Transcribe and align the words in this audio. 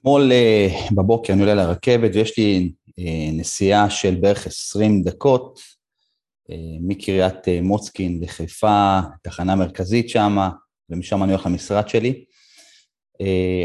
אתמול 0.00 0.32
אה, 0.32 0.68
בבוקר 0.92 1.32
אני 1.32 1.40
עולה 1.40 1.54
לרכבת 1.54 2.10
ויש 2.14 2.38
לי 2.38 2.72
אה, 2.98 3.30
נסיעה 3.32 3.90
של 3.90 4.14
בערך 4.14 4.46
20 4.46 5.02
דקות 5.02 5.60
אה, 6.50 6.56
מקריית 6.80 7.48
מוצקין 7.62 8.20
לחיפה, 8.22 8.98
תחנה 9.22 9.54
מרכזית 9.56 10.08
שם, 10.08 10.36
ומשם 10.90 11.22
אני 11.22 11.32
הולך 11.32 11.46
למשרד 11.46 11.88
שלי. 11.88 12.24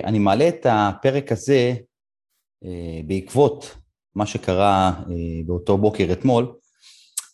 אני 0.04 0.19
מעלה 0.19 0.47
את 0.47 0.65
הפרק 0.69 1.31
הזה 1.31 1.74
בעקבות 3.06 3.76
מה 4.15 4.26
שקרה 4.26 4.94
באותו 5.46 5.78
בוקר 5.78 6.08
אתמול. 6.12 6.54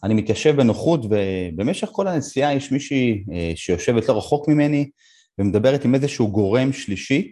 אני 0.03 0.13
מתיישב 0.13 0.55
בנוחות 0.55 1.01
ובמשך 1.09 1.87
כל 1.91 2.07
הנסיעה 2.07 2.55
יש 2.55 2.71
מישהי 2.71 3.23
שיושבת 3.55 4.09
לא 4.09 4.17
רחוק 4.17 4.47
ממני 4.47 4.89
ומדברת 5.37 5.85
עם 5.85 5.95
איזשהו 5.95 6.31
גורם 6.31 6.73
שלישי 6.73 7.31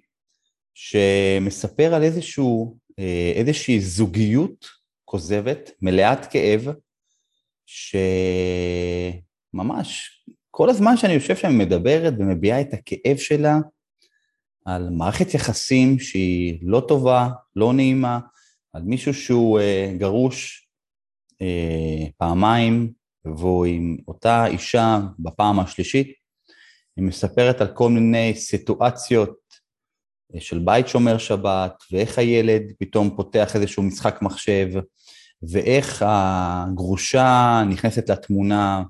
שמספר 0.79 1.93
על 1.93 2.03
איזשהו, 2.03 2.77
אה, 2.99 3.31
איזושהי 3.35 3.81
זוגיות 3.81 4.65
כוזבת, 5.05 5.71
מלאת 5.81 6.25
כאב, 6.25 6.67
שממש 9.55 10.09
כל 10.51 10.69
הזמן 10.69 10.97
שאני 10.97 11.13
יושב 11.13 11.35
שם 11.35 11.57
מדברת 11.57 12.13
ומביעה 12.19 12.61
את 12.61 12.73
הכאב 12.73 13.17
שלה 13.17 13.57
על 14.65 14.89
מערכת 14.89 15.33
יחסים 15.33 15.99
שהיא 15.99 16.59
לא 16.61 16.85
טובה, 16.87 17.29
לא 17.55 17.73
נעימה, 17.73 18.19
על 18.73 18.81
מישהו 18.81 19.13
שהוא 19.13 19.59
אה, 19.59 19.93
גרוש 19.97 20.67
אה, 21.41 22.05
פעמיים 22.17 22.91
והוא 23.25 23.65
עם 23.65 23.97
אותה 24.07 24.47
אישה 24.47 24.99
בפעם 25.19 25.59
השלישית, 25.59 26.13
היא 26.97 27.05
מספרת 27.05 27.61
על 27.61 27.67
כל 27.67 27.89
מיני 27.89 28.33
סיטואציות 28.35 29.46
של 30.39 30.59
בית 30.59 30.87
שומר 30.87 31.17
שבת, 31.17 31.83
ואיך 31.91 32.17
הילד 32.17 32.61
פתאום 32.79 33.15
פותח 33.15 33.55
איזשהו 33.55 33.83
משחק 33.83 34.21
מחשב, 34.21 34.67
ואיך 35.51 36.05
הגרושה 36.07 37.63
נכנסת 37.69 38.09
לתמונה. 38.09 38.83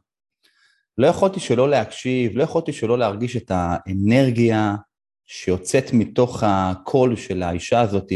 לא 0.97 1.07
יכולתי 1.07 1.39
שלא 1.39 1.69
להקשיב, 1.69 2.37
לא 2.37 2.43
יכולתי 2.43 2.73
שלא 2.73 2.97
להרגיש 2.97 3.37
את 3.37 3.51
האנרגיה 3.55 4.75
שיוצאת 5.25 5.93
מתוך 5.93 6.43
הקול 6.45 7.15
של 7.15 7.43
האישה 7.43 7.81
הזאת. 7.81 8.11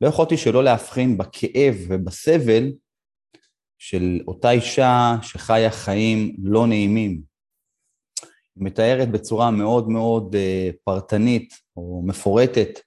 לא 0.00 0.08
יכולתי 0.08 0.36
שלא 0.36 0.64
להבחין 0.64 1.18
בכאב 1.18 1.74
ובסבל 1.88 2.72
של 3.78 4.20
אותה 4.28 4.50
אישה 4.50 5.16
שחיה 5.22 5.70
חיים 5.70 6.36
לא 6.42 6.66
נעימים. 6.66 7.20
היא 8.56 8.64
מתארת 8.64 9.10
בצורה 9.10 9.50
מאוד 9.50 9.88
מאוד 9.88 10.36
אה, 10.36 10.70
פרטנית 10.84 11.54
או 11.78 12.02
מפורטת 12.06 12.80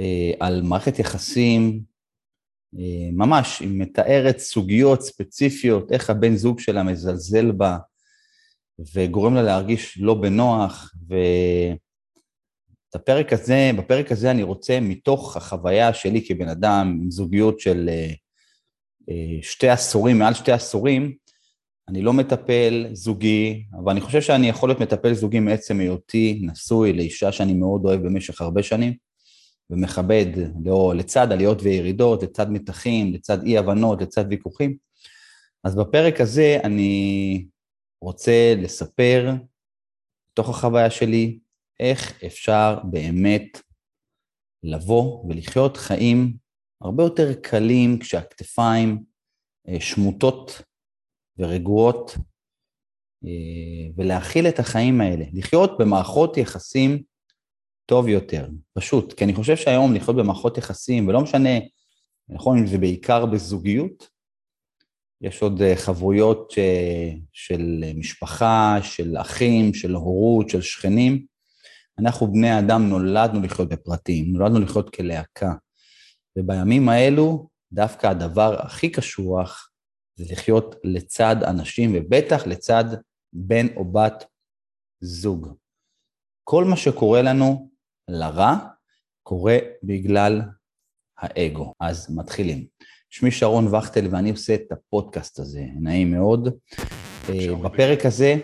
אה, 0.00 0.32
על 0.40 0.62
מערכת 0.62 0.98
יחסים, 0.98 1.82
אה, 2.78 3.10
ממש, 3.12 3.60
היא 3.60 3.68
מתארת 3.72 4.38
סוגיות 4.38 5.02
ספציפיות, 5.02 5.92
איך 5.92 6.10
הבן 6.10 6.36
זוג 6.36 6.60
שלה 6.60 6.82
מזלזל 6.82 7.52
בה 7.52 7.76
וגורם 8.94 9.34
לה 9.34 9.42
להרגיש 9.42 9.98
לא 9.98 10.14
בנוח, 10.14 10.94
ואת 11.08 11.78
הפרק 12.94 13.32
הזה, 13.32 13.70
בפרק 13.78 14.12
הזה 14.12 14.30
אני 14.30 14.42
רוצה 14.42 14.78
מתוך 14.80 15.36
החוויה 15.36 15.94
שלי 15.94 16.26
כבן 16.26 16.48
אדם 16.48 16.98
עם 17.02 17.10
זוגיות 17.10 17.60
של 17.60 17.90
שתי 19.42 19.68
עשורים, 19.68 20.18
מעל 20.18 20.34
שתי 20.34 20.52
עשורים, 20.52 21.16
אני 21.92 22.02
לא 22.02 22.12
מטפל 22.12 22.86
זוגי, 22.92 23.64
אבל 23.72 23.92
אני 23.92 24.00
חושב 24.00 24.20
שאני 24.20 24.48
יכול 24.48 24.68
להיות 24.68 24.80
מטפל 24.80 25.14
זוגי 25.14 25.40
מעצם 25.40 25.80
היותי 25.80 26.40
נשוי 26.42 26.92
לאישה 26.92 27.32
שאני 27.32 27.52
מאוד 27.52 27.84
אוהב 27.84 28.00
במשך 28.02 28.40
הרבה 28.40 28.62
שנים, 28.62 28.94
ומכבד 29.70 30.26
לא, 30.64 30.92
לצד 30.96 31.32
עליות 31.32 31.62
וירידות, 31.62 32.22
לצד 32.22 32.50
מתחים, 32.50 33.12
לצד 33.12 33.42
אי 33.42 33.58
הבנות, 33.58 34.02
לצד 34.02 34.24
ויכוחים. 34.30 34.76
אז 35.64 35.74
בפרק 35.74 36.20
הזה 36.20 36.58
אני 36.64 37.46
רוצה 38.02 38.54
לספר, 38.58 39.32
בתוך 40.32 40.48
החוויה 40.48 40.90
שלי, 40.90 41.38
איך 41.80 42.22
אפשר 42.26 42.78
באמת 42.84 43.60
לבוא 44.62 45.24
ולחיות 45.28 45.76
חיים 45.76 46.32
הרבה 46.80 47.02
יותר 47.02 47.34
קלים 47.42 47.98
כשהכתפיים 47.98 49.02
אה, 49.68 49.80
שמוטות 49.80 50.62
ורגועות, 51.38 52.16
אה, 53.24 53.90
ולהכיל 53.96 54.48
את 54.48 54.58
החיים 54.58 55.00
האלה, 55.00 55.24
לחיות 55.32 55.78
במערכות 55.78 56.36
יחסים 56.36 57.02
טוב 57.86 58.08
יותר, 58.08 58.48
פשוט, 58.74 59.12
כי 59.12 59.24
אני 59.24 59.34
חושב 59.34 59.56
שהיום 59.56 59.94
לחיות 59.94 60.16
במערכות 60.16 60.58
יחסים, 60.58 61.08
ולא 61.08 61.20
משנה, 61.20 61.58
נכון, 62.28 62.58
אם 62.58 62.66
זה 62.66 62.78
בעיקר 62.78 63.26
בזוגיות, 63.26 64.08
יש 65.20 65.42
עוד 65.42 65.62
אה, 65.62 65.76
חברויות 65.76 66.50
ש... 66.50 66.58
של 67.32 67.84
משפחה, 67.94 68.78
של 68.82 69.16
אחים, 69.16 69.74
של 69.74 69.94
הורות, 69.94 70.48
של 70.48 70.62
שכנים. 70.62 71.24
אנחנו 71.98 72.32
בני 72.32 72.58
אדם 72.58 72.88
נולדנו 72.88 73.42
לחיות 73.42 73.68
בפרטים, 73.68 74.32
נולדנו 74.32 74.60
לחיות 74.60 74.94
כלהקה. 74.94 75.52
ובימים 76.38 76.88
האלו, 76.88 77.48
דווקא 77.72 78.06
הדבר 78.06 78.56
הכי 78.58 78.88
קשוח 78.88 79.71
זה 80.16 80.24
לחיות 80.32 80.74
לצד 80.84 81.36
אנשים, 81.42 81.92
ובטח 81.94 82.46
לצד 82.46 82.84
בן 83.32 83.66
או 83.76 83.84
בת 83.84 84.24
זוג. 85.00 85.48
כל 86.44 86.64
מה 86.64 86.76
שקורה 86.76 87.22
לנו 87.22 87.70
לרע, 88.08 88.56
קורה 89.22 89.58
בגלל 89.82 90.42
האגו. 91.18 91.74
אז 91.80 92.14
מתחילים. 92.14 92.66
שמי 93.10 93.30
שרון 93.30 93.74
וכטל 93.74 94.08
ואני 94.10 94.30
עושה 94.30 94.54
את 94.54 94.72
הפודקאסט 94.72 95.38
הזה, 95.38 95.64
נעים 95.80 96.10
מאוד. 96.10 96.48
אה, 97.28 97.56
בפרק 97.62 98.06
הזה 98.06 98.36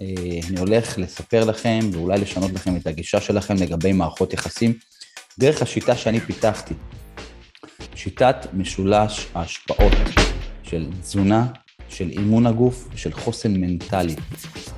אה, 0.00 0.40
אני 0.48 0.60
הולך 0.60 0.98
לספר 0.98 1.44
לכם 1.44 1.78
ואולי 1.92 2.20
לשנות 2.20 2.50
לכם 2.50 2.76
את 2.76 2.86
הגישה 2.86 3.20
שלכם 3.20 3.54
לגבי 3.54 3.92
מערכות 3.92 4.32
יחסים 4.32 4.72
דרך 5.38 5.62
השיטה 5.62 5.96
שאני 5.96 6.20
פיתחתי, 6.20 6.74
שיטת 7.94 8.36
משולש 8.52 9.28
ההשפעות. 9.34 9.92
של 10.70 10.86
תזונה, 11.00 11.46
של 11.88 12.08
אימון 12.10 12.46
הגוף 12.46 12.88
ושל 12.94 13.12
חוסן 13.12 13.56
מנטלי. 13.56 14.14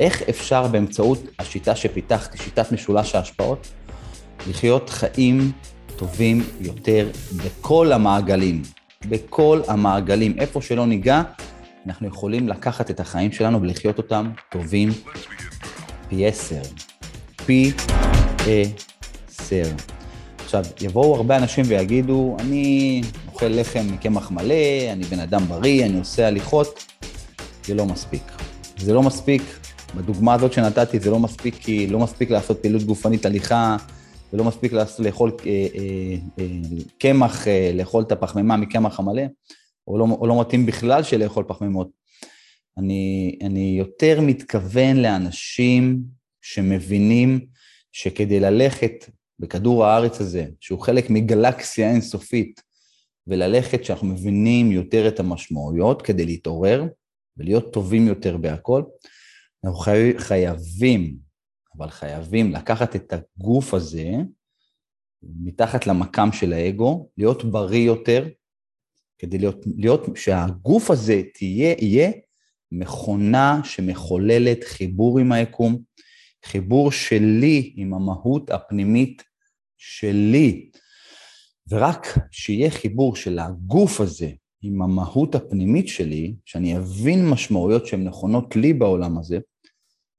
איך 0.01 0.23
אפשר 0.23 0.67
באמצעות 0.67 1.19
השיטה 1.39 1.77
שפיתחתי, 1.77 2.39
שיטת 2.39 2.73
משולש 2.73 3.15
ההשפעות, 3.15 3.69
לחיות 4.51 4.91
חיים 4.91 5.53
טובים 5.97 6.43
יותר 6.61 7.09
בכל 7.37 7.93
המעגלים. 7.93 8.63
בכל 9.09 9.61
המעגלים, 9.69 10.35
איפה 10.39 10.63
שלא 10.63 10.87
ניגע, 10.87 11.23
אנחנו 11.87 12.09
יכולים 12.09 12.49
לקחת 12.49 12.91
את 12.91 13.01
החיים 13.01 13.33
שלנו 13.33 13.63
ולחיות 13.63 13.99
אותם 13.99 14.31
טובים 14.51 14.89
פי 16.09 16.27
עשר. 16.27 16.63
פי 17.47 17.73
עשר. 18.47 19.71
עכשיו, 20.45 20.65
יבואו 20.81 21.17
הרבה 21.17 21.37
אנשים 21.37 21.65
ויגידו, 21.69 22.37
אני 22.41 23.01
אוכל 23.43 23.55
לחם 23.55 23.87
מקמח 23.93 24.31
מלא, 24.31 24.55
אני 24.93 25.05
בן 25.05 25.19
אדם 25.19 25.43
בריא, 25.43 25.87
אני 25.87 25.99
עושה 25.99 26.27
הליכות, 26.27 26.85
זה 27.65 27.75
לא 27.75 27.87
מספיק. 27.87 28.23
זה 28.79 28.95
לא 28.95 29.03
מספיק, 29.03 29.43
בדוגמה 29.97 30.35
הזאת 30.35 30.53
שנתתי, 30.53 31.01
זה 31.01 31.11
לא 31.11 31.19
מספיק 31.19 31.55
כי 31.55 31.87
לא 31.87 31.99
מספיק 31.99 32.31
לעשות 32.31 32.63
פעילות 32.63 32.83
גופנית, 32.83 33.27
הליכה, 33.27 33.77
זה 34.33 34.39
לא 34.39 34.45
מספיק 34.45 34.73
לאכול 34.99 35.31
קמח, 36.99 37.49
אה, 37.49 37.53
אה, 37.53 37.57
אה, 37.67 37.73
לאכול 37.73 38.03
את 38.03 38.13
הפחמימה 38.13 38.57
מקמח 38.57 39.01
המלא, 39.01 39.23
או 39.89 39.99
לא, 39.99 40.05
או 40.05 40.27
לא 40.27 40.41
מתאים 40.41 40.67
בכלל 40.67 41.03
של 41.03 41.25
לאכול 41.25 41.45
פחמימות. 41.49 41.89
אני, 42.79 43.39
אני 43.43 43.75
יותר 43.79 44.21
מתכוון 44.21 44.97
לאנשים 44.97 46.01
שמבינים 46.43 47.41
שכדי 47.93 48.41
ללכת 48.41 49.11
בכדור 49.39 49.85
הארץ 49.85 50.21
הזה, 50.21 50.45
שהוא 50.61 50.81
חלק 50.81 51.11
מגלקסיה 51.11 51.91
אינסופית, 51.91 52.72
וללכת 53.27 53.85
שאנחנו 53.85 54.07
מבינים 54.07 54.73
יותר 54.73 55.09
את 55.09 55.21
המשמעויות 55.21 56.03
כדי 56.03 56.27
להתעורר 56.27 56.85
ולהיות 57.37 57.73
טובים 57.73 58.07
יותר 58.07 58.37
בהכל, 58.37 58.83
אנחנו 59.65 59.79
חי... 59.79 60.13
חייבים, 60.19 61.17
אבל 61.79 61.91
חייבים 61.91 62.53
לקחת 62.53 62.97
את 62.97 63.13
הגוף 63.13 63.75
הזה 63.75 64.11
מתחת 65.23 65.87
למקם 65.87 66.29
של 66.33 66.53
האגו, 66.53 67.09
להיות 67.19 67.45
בריא 67.45 67.87
יותר, 67.87 68.29
כדי 69.19 69.39
להיות, 69.39 69.67
להיות 69.77 70.07
שהגוף 70.15 70.91
הזה 70.91 71.23
תהיה, 71.35 71.75
יהיה 71.79 72.11
מכונה 72.73 73.61
שמחוללת 73.65 74.65
חיבור 74.65 75.19
עם 75.19 75.33
היקום, 75.33 75.79
חיבור 76.45 76.93
שלי 76.93 77.73
עם 77.77 77.95
המהות 77.95 78.51
הפנימית 78.51 79.23
שלי, 79.79 80.71
ורק 81.69 82.07
שיהיה 82.31 82.71
חיבור 82.71 83.17
של 83.17 83.39
הגוף 83.39 84.01
הזה 84.01 84.31
עם 84.63 84.83
המהות 84.83 85.35
הפנימית 85.35 85.89
שלי, 85.89 86.35
שאני 86.45 86.77
אבין 86.77 87.29
משמעויות 87.31 87.87
שהן 87.87 88.05
נכונות 88.05 88.57
לי 88.57 88.73
בעולם 88.73 89.19
הזה, 89.19 89.39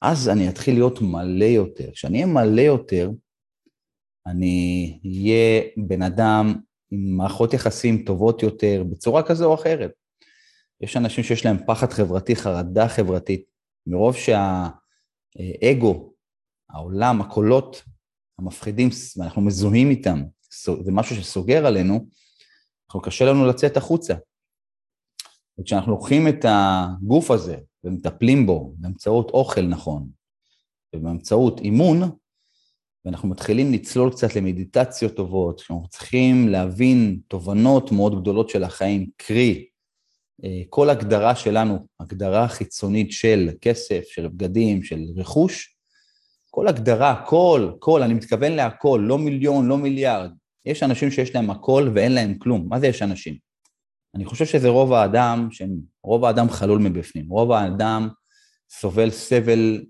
אז 0.01 0.29
אני 0.29 0.49
אתחיל 0.49 0.73
להיות 0.73 1.01
מלא 1.01 1.45
יותר. 1.45 1.91
כשאני 1.91 2.23
אהיה 2.23 2.33
מלא 2.33 2.61
יותר, 2.61 3.11
אני 4.27 4.99
אהיה 5.05 5.61
בן 5.77 6.01
אדם 6.01 6.55
עם 6.91 7.17
מערכות 7.17 7.53
יחסים 7.53 8.03
טובות 8.05 8.43
יותר, 8.43 8.83
בצורה 8.89 9.23
כזו 9.23 9.45
או 9.45 9.53
אחרת. 9.53 9.91
יש 10.81 10.97
אנשים 10.97 11.23
שיש 11.23 11.45
להם 11.45 11.57
פחד 11.67 11.89
חברתי, 11.89 12.35
חרדה 12.35 12.87
חברתית, 12.87 13.45
מרוב 13.87 14.15
שהאגו, 15.35 16.13
העולם, 16.69 17.21
הקולות 17.21 17.83
המפחידים, 18.39 18.89
ואנחנו 19.17 19.41
מזוהים 19.41 19.89
איתם, 19.89 20.23
זה 20.83 20.91
משהו 20.91 21.15
שסוגר 21.15 21.65
עלינו, 21.65 22.07
אנחנו 22.87 23.01
קשה 23.01 23.25
לנו 23.25 23.45
לצאת 23.45 23.77
החוצה. 23.77 24.13
וכשאנחנו 25.59 25.91
לוקחים 25.91 26.27
את 26.27 26.45
הגוף 26.47 27.31
הזה 27.31 27.57
ומטפלים 27.83 28.45
בו 28.45 28.73
באמצעות 28.77 29.29
אוכל 29.29 29.61
נכון, 29.61 30.09
ובאמצעות 30.95 31.59
אימון, 31.59 32.01
ואנחנו 33.05 33.29
מתחילים 33.29 33.73
לצלול 33.73 34.11
קצת 34.11 34.35
למדיטציות 34.35 35.15
טובות, 35.15 35.59
שאנחנו 35.59 35.87
צריכים 35.87 36.49
להבין 36.49 37.19
תובנות 37.27 37.91
מאוד 37.91 38.21
גדולות 38.21 38.49
של 38.49 38.63
החיים, 38.63 39.09
קרי, 39.17 39.65
אה, 40.43 40.61
כל 40.69 40.89
הגדרה 40.89 41.35
שלנו, 41.35 41.87
הגדרה 41.99 42.47
חיצונית 42.47 43.11
של 43.11 43.49
כסף, 43.61 44.03
של 44.07 44.27
בגדים, 44.27 44.83
של 44.83 45.05
רכוש, 45.15 45.77
כל 46.51 46.67
הגדרה, 46.67 47.23
כל, 47.27 47.71
כל, 47.79 48.03
אני 48.03 48.13
מתכוון 48.13 48.51
להכל, 48.51 49.01
לא 49.03 49.17
מיליון, 49.17 49.67
לא 49.67 49.77
מיליארד. 49.77 50.31
יש 50.65 50.83
אנשים 50.83 51.11
שיש 51.11 51.35
להם 51.35 51.49
הכל 51.49 51.91
ואין 51.95 52.11
להם 52.11 52.37
כלום. 52.37 52.65
מה 52.69 52.79
זה 52.79 52.87
יש 52.87 53.01
אנשים? 53.01 53.37
אני 54.15 54.25
חושב 54.25 54.45
שזה 54.45 54.69
רוב 54.69 54.93
האדם, 54.93 55.49
רוב 56.03 56.25
האדם 56.25 56.49
חלול 56.49 56.79
מבפנים. 56.79 57.29
רוב 57.29 57.51
האדם 57.51 58.09
סובל 58.71 59.09
סבל 59.09 59.85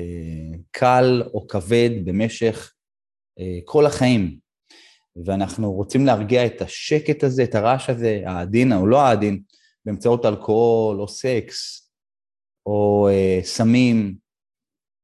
אה, 0.00 0.58
קל 0.70 1.22
או 1.34 1.46
כבד 1.46 1.90
במשך 2.04 2.72
אה, 3.38 3.58
כל 3.64 3.86
החיים. 3.86 4.38
ואנחנו 5.26 5.72
רוצים 5.72 6.06
להרגיע 6.06 6.46
את 6.46 6.62
השקט 6.62 7.24
הזה, 7.24 7.44
את 7.44 7.54
הרעש 7.54 7.90
הזה, 7.90 8.22
העדין 8.26 8.72
או 8.72 8.86
לא 8.86 9.00
העדין, 9.00 9.42
באמצעות 9.84 10.26
אלכוהול 10.26 11.00
או 11.00 11.08
סקס, 11.08 11.90
או 12.66 13.08
אה, 13.08 13.40
סמים, 13.42 14.16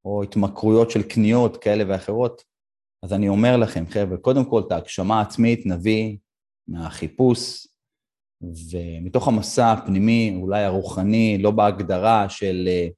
או 0.04 0.22
התמכרויות 0.22 0.90
של 0.90 1.02
קניות 1.02 1.56
כאלה 1.56 1.84
ואחרות. 1.88 2.42
אז 3.02 3.12
אני 3.12 3.28
אומר 3.28 3.56
לכם, 3.56 3.84
חבר'ה, 3.90 4.16
קודם 4.16 4.44
כל 4.44 4.62
את 4.66 4.72
ההגשמה 4.72 5.18
העצמית 5.18 5.66
נביא 5.66 6.16
מהחיפוש 6.68 7.66
ומתוך 8.42 9.28
המסע 9.28 9.72
הפנימי, 9.72 10.38
אולי 10.42 10.64
הרוחני, 10.64 11.38
לא 11.40 11.50
בהגדרה 11.50 12.28
של 12.28 12.68
אה, 12.68 12.88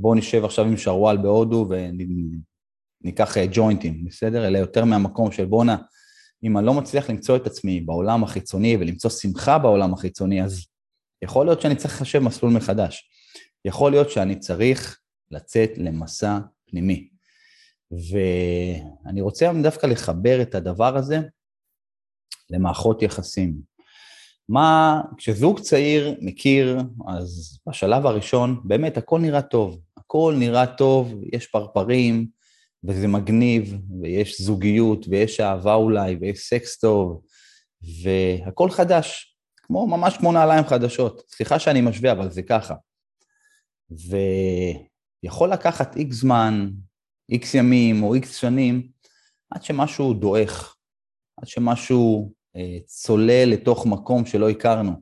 בואו 0.00 0.14
נשב 0.14 0.44
עכשיו 0.44 0.64
עם 0.64 0.76
שרוואל 0.76 1.16
בהודו 1.16 1.68
וניקח 3.04 3.36
אה, 3.36 3.46
ג'וינטים, 3.52 4.04
בסדר? 4.04 4.46
אלא 4.46 4.58
יותר 4.58 4.84
מהמקום 4.84 5.32
של 5.32 5.44
בואנה, 5.44 5.76
אם 6.42 6.58
אני 6.58 6.66
לא 6.66 6.74
מצליח 6.74 7.10
למצוא 7.10 7.36
את 7.36 7.46
עצמי 7.46 7.80
בעולם 7.80 8.24
החיצוני 8.24 8.76
ולמצוא 8.80 9.10
שמחה 9.10 9.58
בעולם 9.58 9.94
החיצוני, 9.94 10.42
אז 10.42 10.66
יכול 11.22 11.46
להיות 11.46 11.60
שאני 11.60 11.76
צריך 11.76 11.94
לחשב 11.94 12.18
מסלול 12.18 12.52
מחדש. 12.52 13.10
יכול 13.64 13.90
להיות 13.90 14.10
שאני 14.10 14.38
צריך 14.38 15.00
לצאת 15.30 15.70
למסע 15.76 16.38
פנימי. 16.66 17.09
ואני 17.90 19.20
רוצה 19.20 19.44
היום 19.44 19.62
דווקא 19.62 19.86
לחבר 19.86 20.42
את 20.42 20.54
הדבר 20.54 20.96
הזה 20.96 21.18
למערכות 22.50 23.02
יחסים. 23.02 23.70
מה, 24.48 25.00
כשזוג 25.16 25.60
צעיר 25.60 26.14
מכיר, 26.20 26.78
אז 27.08 27.58
בשלב 27.68 28.06
הראשון 28.06 28.60
באמת 28.64 28.96
הכל 28.96 29.20
נראה 29.20 29.42
טוב. 29.42 29.80
הכל 29.96 30.34
נראה 30.38 30.66
טוב, 30.66 31.14
יש 31.32 31.46
פרפרים, 31.46 32.26
וזה 32.84 33.08
מגניב, 33.08 33.76
ויש 34.02 34.40
זוגיות, 34.40 35.06
ויש 35.08 35.40
אהבה 35.40 35.74
אולי, 35.74 36.16
ויש 36.20 36.38
סקס 36.38 36.78
טוב, 36.78 37.22
והכל 38.02 38.70
חדש, 38.70 39.36
כמו, 39.56 39.86
ממש 39.86 40.16
כמו 40.16 40.32
נעליים 40.32 40.64
חדשות. 40.64 41.22
סליחה 41.28 41.58
שאני 41.58 41.80
משווה, 41.80 42.12
אבל 42.12 42.30
זה 42.30 42.42
ככה. 42.42 42.74
ויכול 45.24 45.52
לקחת 45.52 45.96
איקס 45.96 46.16
זמן, 46.16 46.70
איקס 47.30 47.54
ימים 47.54 48.02
או 48.02 48.14
איקס 48.14 48.36
שנים, 48.36 48.88
עד 49.50 49.62
שמשהו 49.62 50.14
דועך, 50.14 50.76
עד 51.36 51.48
שמשהו 51.48 52.32
אה, 52.56 52.78
צולל 52.86 53.48
לתוך 53.48 53.86
מקום 53.86 54.26
שלא 54.26 54.50
הכרנו. 54.50 54.92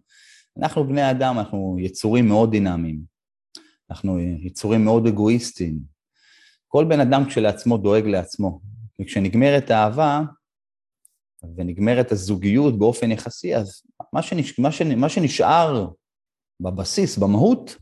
אנחנו 0.58 0.88
בני 0.88 1.10
אדם, 1.10 1.38
אנחנו 1.38 1.76
יצורים 1.80 2.28
מאוד 2.28 2.50
דינמיים, 2.50 3.00
אנחנו 3.90 4.19
יצורים 4.20 4.84
מאוד 4.84 5.06
אגואיסטיים. 5.06 5.78
כל 6.69 6.84
בן 6.84 7.00
אדם 7.00 7.25
כשלעצמו 7.28 7.78
דואג 7.78 8.06
לעצמו, 8.06 8.60
וכשנגמרת 9.00 9.70
האהבה 9.70 10.22
ונגמרת 11.56 12.12
הזוגיות 12.12 12.78
באופן 12.78 13.10
יחסי, 13.10 13.56
אז 13.56 13.82
מה, 14.12 14.22
שנש... 14.22 14.58
מה, 14.58 14.72
שנ... 14.72 14.98
מה 14.98 15.08
שנשאר 15.08 15.88
בבסיס, 16.60 17.19
במהות, 17.19 17.76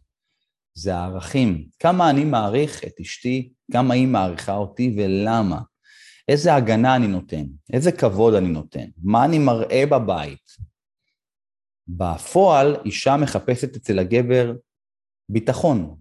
זה 0.77 0.97
הערכים. 0.97 1.69
כמה 1.79 2.11
אני 2.11 2.25
מעריך 2.25 2.85
את 2.85 3.01
אשתי, 3.01 3.53
כמה 3.73 3.95
היא 3.95 4.09
מעריכה 4.09 4.57
אותי 4.57 4.95
ולמה. 4.97 5.61
איזה 6.29 6.55
הגנה 6.55 6.97
אני 6.97 7.07
נותן, 7.07 7.45
איזה 7.73 7.93
כבוד 7.93 8.35
אני 8.35 8.49
נותן, 8.49 8.87
מה 9.03 9.25
אני 9.25 9.39
מראה 9.39 9.85
בבית. 9.87 10.51
בפועל, 11.89 12.77
אישה 12.85 13.17
מחפשת 13.17 13.77
אצל 13.77 13.99
הגבר 13.99 14.55
ביטחון. 15.29 15.97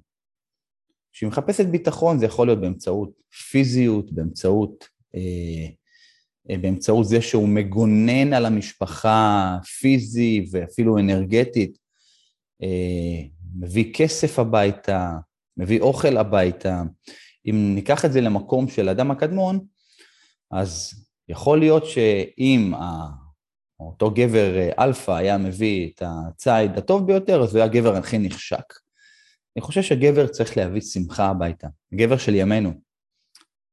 כשהיא 1.13 1.29
מחפשת 1.29 1.65
ביטחון 1.65 2.19
זה 2.19 2.25
יכול 2.25 2.47
להיות 2.47 2.61
באמצעות 2.61 3.11
פיזיות, 3.51 4.11
באמצעות, 4.11 4.87
אה, 5.15 5.67
אה, 6.49 6.57
באמצעות 6.57 7.07
זה 7.07 7.21
שהוא 7.21 7.49
מגונן 7.49 8.33
על 8.33 8.45
המשפחה 8.45 9.57
פיזי 9.79 10.45
ואפילו 10.51 10.97
אנרגטית, 10.97 11.77
אה, 12.63 13.34
מביא 13.59 13.93
כסף 13.93 14.39
הביתה, 14.39 15.11
מביא 15.57 15.81
אוכל 15.81 16.17
הביתה. 16.17 16.81
אם 17.45 17.71
ניקח 17.75 18.05
את 18.05 18.11
זה 18.11 18.21
למקום 18.21 18.67
של 18.67 18.89
אדם 18.89 19.11
הקדמון, 19.11 19.65
אז 20.51 20.93
יכול 21.29 21.59
להיות 21.59 21.85
שאם 21.85 22.73
אותו 23.79 24.11
גבר 24.11 24.57
אה, 24.57 24.85
אלפא 24.85 25.11
היה 25.11 25.37
מביא 25.37 25.89
את 25.89 26.03
הציד 26.05 26.77
הטוב 26.77 27.07
ביותר, 27.07 27.43
אז 27.43 27.49
הוא 27.49 27.57
היה 27.57 27.65
הגבר 27.65 27.95
הכי 27.95 28.17
נחשק. 28.17 28.73
אני 29.57 29.61
חושב 29.61 29.81
שגבר 29.81 30.27
צריך 30.27 30.57
להביא 30.57 30.81
שמחה 30.81 31.25
הביתה, 31.25 31.67
גבר 31.93 32.17
של 32.17 32.35
ימינו. 32.35 32.71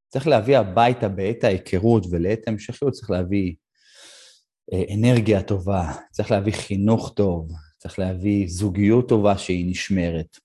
צריך 0.09 0.27
להביא 0.27 0.59
הביתה 0.59 1.09
בעת 1.09 1.45
ההיכרות 1.45 2.07
ולעת 2.11 2.39
ההמשכיות, 2.47 2.93
צריך 2.93 3.11
להביא 3.11 3.55
אה, 4.73 4.95
אנרגיה 4.95 5.43
טובה, 5.43 5.93
צריך 6.11 6.31
להביא 6.31 6.53
חינוך 6.53 7.13
טוב, 7.17 7.49
צריך 7.83 7.99
להביא 7.99 8.47
זוגיות 8.49 9.09
טובה 9.09 9.39
שהיא 9.39 9.71
נשמרת. 9.71 10.39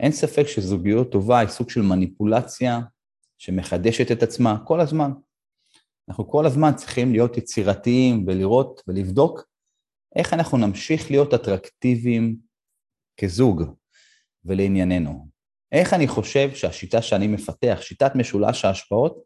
אין 0.00 0.12
ספק 0.12 0.46
שזוגיות 0.46 1.12
טובה 1.12 1.38
היא 1.38 1.48
סוג 1.48 1.70
של 1.70 1.82
מניפולציה 1.82 2.80
שמחדשת 3.38 4.12
את 4.12 4.22
עצמה 4.22 4.58
כל 4.64 4.80
הזמן. 4.80 5.10
אנחנו 6.08 6.30
כל 6.30 6.46
הזמן 6.46 6.74
צריכים 6.76 7.12
להיות 7.12 7.36
יצירתיים 7.36 8.24
ולראות 8.26 8.82
ולבדוק 8.88 9.48
איך 10.16 10.32
אנחנו 10.32 10.58
נמשיך 10.58 11.10
להיות 11.10 11.34
אטרקטיביים 11.34 12.36
כזוג 13.20 13.62
ולענייננו. 14.44 15.28
איך 15.72 15.94
אני 15.94 16.08
חושב 16.08 16.54
שהשיטה 16.54 17.02
שאני 17.02 17.26
מפתח, 17.26 17.78
שיטת 17.80 18.12
משולש 18.14 18.64
ההשפעות, 18.64 19.22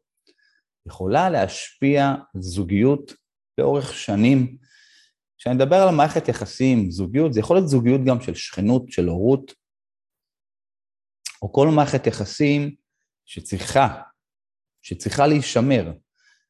יכולה 0.87 1.30
להשפיע 1.30 2.14
זוגיות 2.35 3.12
לאורך 3.59 3.95
שנים. 3.95 4.57
כשאני 5.40 5.54
מדבר 5.54 5.76
על 5.76 5.94
מערכת 5.94 6.28
יחסים, 6.28 6.90
זוגיות, 6.90 7.32
זה 7.32 7.40
יכול 7.40 7.56
להיות 7.56 7.68
זוגיות 7.68 8.00
גם 8.04 8.20
של 8.20 8.35
שכנות, 8.35 8.82
של 8.88 9.09
הורות, 9.09 9.54
או 11.42 11.52
כל 11.52 11.68
מערכת 11.68 12.06
יחסים 12.06 12.75
שצריכה, 13.26 14.02
שצריכה 14.82 15.26
להישמר. 15.26 15.92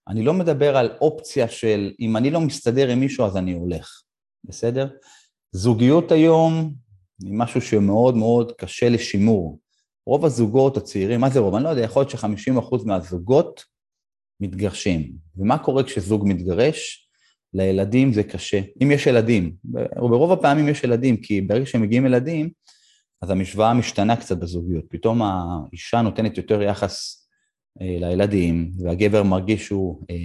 אני 0.09 0.23
לא 0.23 0.35
מדבר 0.35 0.77
על 0.77 0.97
אופציה 1.01 1.49
של 1.49 1.93
אם 2.01 2.17
אני 2.17 2.31
לא 2.31 2.41
מסתדר 2.41 2.89
עם 2.89 3.01
מישהו 3.01 3.27
אז 3.27 3.37
אני 3.37 3.53
הולך, 3.53 4.03
בסדר? 4.45 4.89
זוגיות 5.53 6.13
היום 6.13 6.75
היא 7.23 7.33
משהו 7.33 7.61
שמאוד 7.61 8.17
מאוד 8.17 8.53
קשה 8.53 8.89
לשימור. 8.89 9.61
רוב 10.07 10.25
הזוגות 10.25 10.77
הצעירים, 10.77 11.21
מה 11.21 11.31
זה 11.31 11.39
רוב? 11.41 11.55
אני 11.55 11.65
לא 11.65 11.69
יודע, 11.69 11.83
יכול 11.83 12.03
להיות 12.03 12.11
ש-50% 12.11 12.87
מהזוגות 12.87 13.65
מתגרשים. 14.41 15.13
ומה 15.37 15.59
קורה 15.59 15.85
כשזוג 15.85 16.25
מתגרש? 16.29 17.10
לילדים 17.55 18.13
זה 18.13 18.23
קשה. 18.23 18.61
אם 18.83 18.91
יש 18.91 19.07
ילדים, 19.07 19.55
ברוב 19.97 20.33
הפעמים 20.33 20.69
יש 20.69 20.85
ילדים, 20.85 21.17
כי 21.17 21.41
ברגע 21.41 21.67
שמגיעים 21.67 22.07
ילדים, 22.07 22.51
אז 23.23 23.31
המשוואה 23.31 23.75
משתנה 23.75 24.17
קצת 24.17 24.37
בזוגיות. 24.37 24.85
פתאום 24.89 25.23
האישה 25.23 26.03
נותנת 26.03 26.37
יותר 26.37 26.63
יחס 26.63 27.27
אה, 27.81 27.97
לילדים, 28.01 28.71
והגבר 28.79 29.23
מרגיש 29.23 29.67
שהוא 29.67 30.03
אה, 30.11 30.17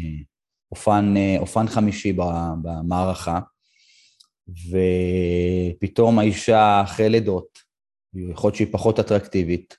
אופן, 0.72 1.14
אה, 1.18 1.36
אופן 1.40 1.68
חמישי 1.68 2.14
במערכה, 2.62 3.40
ופתאום 4.50 6.20
האישה 6.20 6.82
אחרי 6.84 7.10
לידות, 7.10 7.60
יכול 8.14 8.48
להיות 8.48 8.56
שהיא 8.56 8.68
פחות 8.72 9.00
אטרקטיבית, 9.00 9.78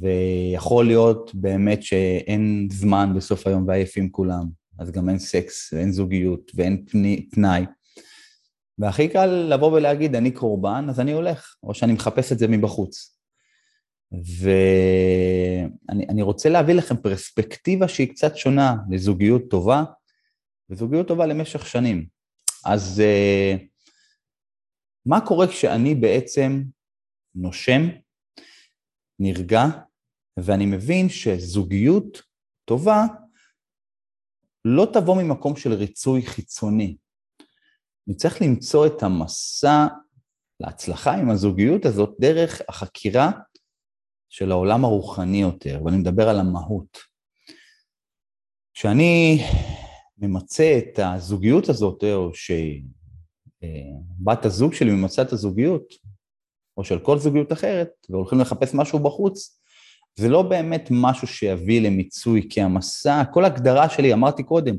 ויכול 0.00 0.86
להיות 0.86 1.34
באמת 1.34 1.82
שאין 1.82 2.68
זמן 2.70 3.12
בסוף 3.16 3.46
היום 3.46 3.64
ועייפים 3.68 4.10
כולם, 4.10 4.57
אז 4.78 4.90
גם 4.90 5.08
אין 5.08 5.18
סקס 5.18 5.72
ואין 5.72 5.92
זוגיות 5.92 6.52
ואין 6.54 6.84
פני, 6.86 7.28
פנאי. 7.30 7.64
והכי 8.78 9.08
קל 9.08 9.26
לבוא 9.26 9.72
ולהגיד, 9.72 10.14
אני 10.14 10.30
קורבן, 10.30 10.86
אז 10.88 11.00
אני 11.00 11.12
הולך, 11.12 11.54
או 11.62 11.74
שאני 11.74 11.92
מחפש 11.92 12.32
את 12.32 12.38
זה 12.38 12.48
מבחוץ. 12.48 13.18
ואני 14.12 16.22
רוצה 16.22 16.48
להביא 16.48 16.74
לכם 16.74 16.96
פרספקטיבה 16.96 17.88
שהיא 17.88 18.08
קצת 18.08 18.36
שונה 18.36 18.76
לזוגיות 18.90 19.42
טובה, 19.50 19.84
וזוגיות 20.70 21.08
טובה 21.08 21.26
למשך 21.26 21.66
שנים. 21.66 22.06
אז 22.64 23.00
אה, 23.00 23.56
מה 25.06 25.26
קורה 25.26 25.46
כשאני 25.46 25.94
בעצם 25.94 26.62
נושם, 27.34 27.88
נרגע, 29.18 29.64
ואני 30.36 30.66
מבין 30.66 31.08
שזוגיות 31.08 32.22
טובה 32.64 33.06
לא 34.76 34.86
תבוא 34.92 35.22
ממקום 35.22 35.56
של 35.56 35.72
ריצוי 35.72 36.22
חיצוני. 36.22 36.96
אני 38.08 38.16
צריך 38.16 38.42
למצוא 38.42 38.86
את 38.86 39.02
המסע 39.02 39.86
להצלחה 40.60 41.14
עם 41.14 41.30
הזוגיות 41.30 41.84
הזאת 41.84 42.16
דרך 42.20 42.62
החקירה 42.68 43.30
של 44.28 44.50
העולם 44.50 44.84
הרוחני 44.84 45.40
יותר, 45.40 45.80
ואני 45.84 45.96
מדבר 45.96 46.28
על 46.28 46.40
המהות. 46.40 46.98
כשאני 48.74 49.42
ממצה 50.18 50.78
את 50.78 50.98
הזוגיות 50.98 51.68
הזאת, 51.68 52.04
או 52.04 52.30
שבת 52.34 52.54
הזוג 54.44 54.72
שלי 54.72 54.90
ממצה 54.90 55.22
את 55.22 55.32
הזוגיות, 55.32 55.94
או 56.76 56.84
של 56.84 56.98
כל 56.98 57.18
זוגיות 57.18 57.52
אחרת, 57.52 57.88
והולכים 58.10 58.40
לחפש 58.40 58.74
משהו 58.74 58.98
בחוץ, 58.98 59.60
זה 60.18 60.28
לא 60.28 60.42
באמת 60.42 60.88
משהו 60.90 61.26
שיביא 61.26 61.80
למיצוי, 61.80 62.46
כי 62.50 62.60
המסע, 62.60 63.22
כל 63.32 63.44
הגדרה 63.44 63.88
שלי, 63.88 64.12
אמרתי 64.12 64.42
קודם, 64.42 64.76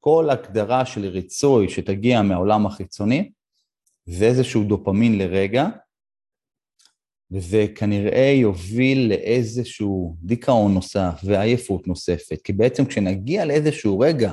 כל 0.00 0.30
הגדרה 0.30 0.86
של 0.86 1.06
ריצוי 1.06 1.68
שתגיע 1.68 2.22
מהעולם 2.22 2.66
החיצוני, 2.66 3.30
זה 4.06 4.24
איזשהו 4.24 4.64
דופמין 4.64 5.18
לרגע, 5.18 5.68
וזה 7.30 7.66
כנראה 7.74 8.32
יוביל 8.40 9.08
לאיזשהו 9.08 10.16
דיכאון 10.22 10.74
נוסף 10.74 11.20
ועייפות 11.24 11.86
נוספת, 11.86 12.42
כי 12.44 12.52
בעצם 12.52 12.84
כשנגיע 12.86 13.44
לאיזשהו 13.44 13.98
רגע 13.98 14.32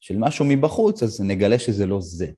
של 0.00 0.18
משהו 0.18 0.44
מבחוץ, 0.48 1.02
אז 1.02 1.20
נגלה 1.20 1.58
שזה 1.58 1.86
לא 1.86 2.00
זה. 2.00 2.30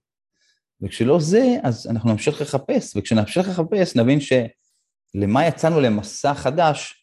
וכשלא 0.81 1.21
זה, 1.21 1.57
אז 1.62 1.87
אנחנו 1.90 2.11
נמשיך 2.11 2.40
לחפש, 2.40 2.97
וכשנמשיך 2.97 3.49
לחפש 3.49 3.97
נבין 3.97 4.19
שלמה 4.21 5.47
יצאנו 5.47 5.81
למסע 5.81 6.35
חדש, 6.35 7.01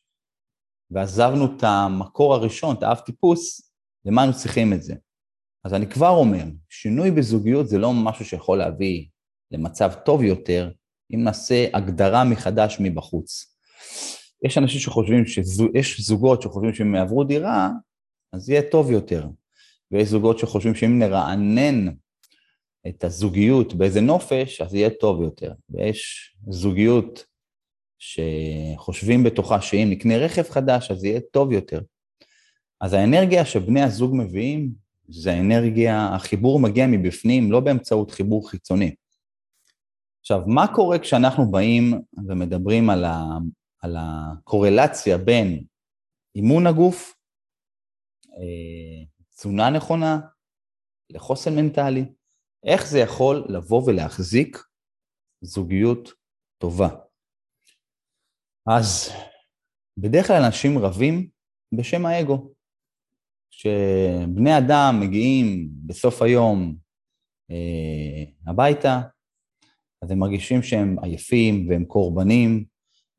ועזבנו 0.91 1.45
את 1.45 1.63
המקור 1.63 2.33
הראשון, 2.33 2.75
את 2.75 2.83
האב 2.83 2.97
טיפוס, 2.97 3.71
למה 4.05 4.23
אנו 4.23 4.33
צריכים 4.33 4.73
את 4.73 4.83
זה? 4.83 4.93
אז 5.63 5.73
אני 5.73 5.87
כבר 5.87 6.09
אומר, 6.09 6.43
שינוי 6.69 7.11
בזוגיות 7.11 7.67
זה 7.67 7.77
לא 7.77 7.93
משהו 7.93 8.25
שיכול 8.25 8.57
להביא 8.57 9.05
למצב 9.51 9.91
טוב 10.05 10.23
יותר, 10.23 10.71
אם 11.13 11.23
נעשה 11.23 11.65
הגדרה 11.73 12.23
מחדש 12.23 12.77
מבחוץ. 12.79 13.55
יש 14.45 14.57
אנשים 14.57 14.79
שחושבים, 14.79 15.23
יש 15.73 16.01
זוגות 16.01 16.41
שחושבים 16.41 16.73
שאם 16.73 16.95
יעברו 16.95 17.23
דירה, 17.23 17.69
אז 18.33 18.49
יהיה 18.49 18.61
טוב 18.71 18.91
יותר. 18.91 19.27
ויש 19.91 20.09
זוגות 20.09 20.39
שחושבים 20.39 20.75
שאם 20.75 20.99
נרענן 20.99 21.87
את 22.87 23.03
הזוגיות 23.03 23.73
באיזה 23.73 24.01
נופש, 24.01 24.61
אז 24.61 24.75
יהיה 24.75 24.89
טוב 24.89 25.21
יותר. 25.21 25.53
ויש 25.69 26.31
זוגיות 26.49 27.25
שחושבים 27.99 29.23
בתוכה 29.23 29.61
שאם 29.61 29.87
נקנה 29.89 30.17
רכב 30.17 30.43
חדש, 30.43 30.91
אז 30.91 31.03
יהיה 31.03 31.19
טוב 31.31 31.51
יותר. 31.51 31.81
אז 32.81 32.93
האנרגיה 32.93 33.45
שבני 33.45 33.81
הזוג 33.81 34.15
מביאים, 34.15 34.73
זה 35.07 35.33
האנרגיה, 35.33 36.15
החיבור 36.15 36.59
מגיע 36.59 36.87
מבפנים, 36.87 37.51
לא 37.51 37.59
באמצעות 37.59 38.11
חיבור 38.11 38.49
חיצוני. 38.49 38.95
עכשיו, 40.19 40.41
מה 40.47 40.75
קורה 40.75 40.99
כשאנחנו 40.99 41.51
באים 41.51 41.93
ומדברים 42.27 42.89
על, 42.89 43.05
ה, 43.05 43.23
על 43.81 43.95
הקורלציה 43.99 45.17
בין 45.17 45.63
אימון 46.35 46.67
הגוף, 46.67 47.13
אה, 48.27 49.05
תזונה 49.35 49.69
נכונה, 49.69 50.19
לחוסן 51.09 51.55
מנטלי? 51.55 52.05
איך 52.63 52.87
זה 52.87 52.99
יכול 52.99 53.45
לבוא 53.49 53.83
ולהחזיק 53.85 54.57
זוגיות 55.41 56.09
טובה? 56.57 56.89
אז 58.67 59.11
בדרך 59.97 60.27
כלל 60.27 60.43
אנשים 60.43 60.77
רבים 60.77 61.29
בשם 61.71 62.05
האגו. 62.05 62.53
כשבני 63.51 64.57
אדם 64.57 64.99
מגיעים 65.01 65.69
בסוף 65.85 66.21
היום 66.21 66.75
אה, 67.51 68.23
הביתה, 68.47 69.01
אז 70.01 70.11
הם 70.11 70.19
מרגישים 70.19 70.63
שהם 70.63 70.95
עייפים 71.01 71.69
והם 71.69 71.85
קורבנים, 71.85 72.65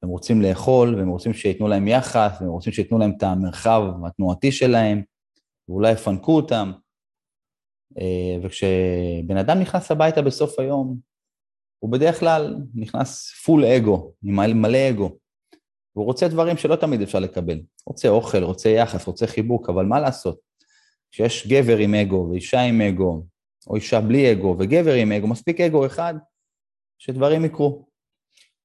הם 0.02 0.08
רוצים 0.08 0.42
לאכול 0.42 0.94
והם 0.94 1.08
רוצים 1.08 1.32
שייתנו 1.32 1.68
להם 1.68 1.88
יחס, 1.88 2.38
והם 2.40 2.50
רוצים 2.50 2.72
שייתנו 2.72 2.98
להם 2.98 3.12
את 3.16 3.22
המרחב 3.22 3.82
התנועתי 4.06 4.52
שלהם, 4.52 5.02
ואולי 5.68 5.92
יפנקו 5.92 6.36
אותם. 6.36 6.72
אה, 7.98 8.38
וכשבן 8.42 9.36
אדם 9.40 9.58
נכנס 9.58 9.90
הביתה 9.90 10.22
בסוף 10.22 10.58
היום, 10.58 10.98
הוא 11.78 11.92
בדרך 11.92 12.20
כלל 12.20 12.56
נכנס 12.74 13.30
פול 13.44 13.64
אגו, 13.64 14.12
עם 14.24 14.62
מלא 14.62 14.90
אגו. 14.90 15.19
והוא 15.96 16.06
רוצה 16.06 16.28
דברים 16.28 16.56
שלא 16.56 16.76
תמיד 16.76 17.02
אפשר 17.02 17.18
לקבל. 17.18 17.60
רוצה 17.86 18.08
אוכל, 18.08 18.42
רוצה 18.42 18.68
יחס, 18.68 19.06
רוצה 19.06 19.26
חיבוק, 19.26 19.70
אבל 19.70 19.84
מה 19.84 20.00
לעשות? 20.00 20.38
כשיש 21.10 21.46
גבר 21.46 21.76
עם 21.76 21.94
אגו 21.94 22.28
ואישה 22.30 22.60
עם 22.60 22.80
אגו, 22.80 23.26
או 23.66 23.76
אישה 23.76 24.00
בלי 24.00 24.32
אגו 24.32 24.56
וגבר 24.58 24.94
עם 24.94 25.12
אגו, 25.12 25.26
מספיק 25.26 25.60
אגו 25.60 25.86
אחד, 25.86 26.14
שדברים 26.98 27.44
יקרו. 27.44 27.86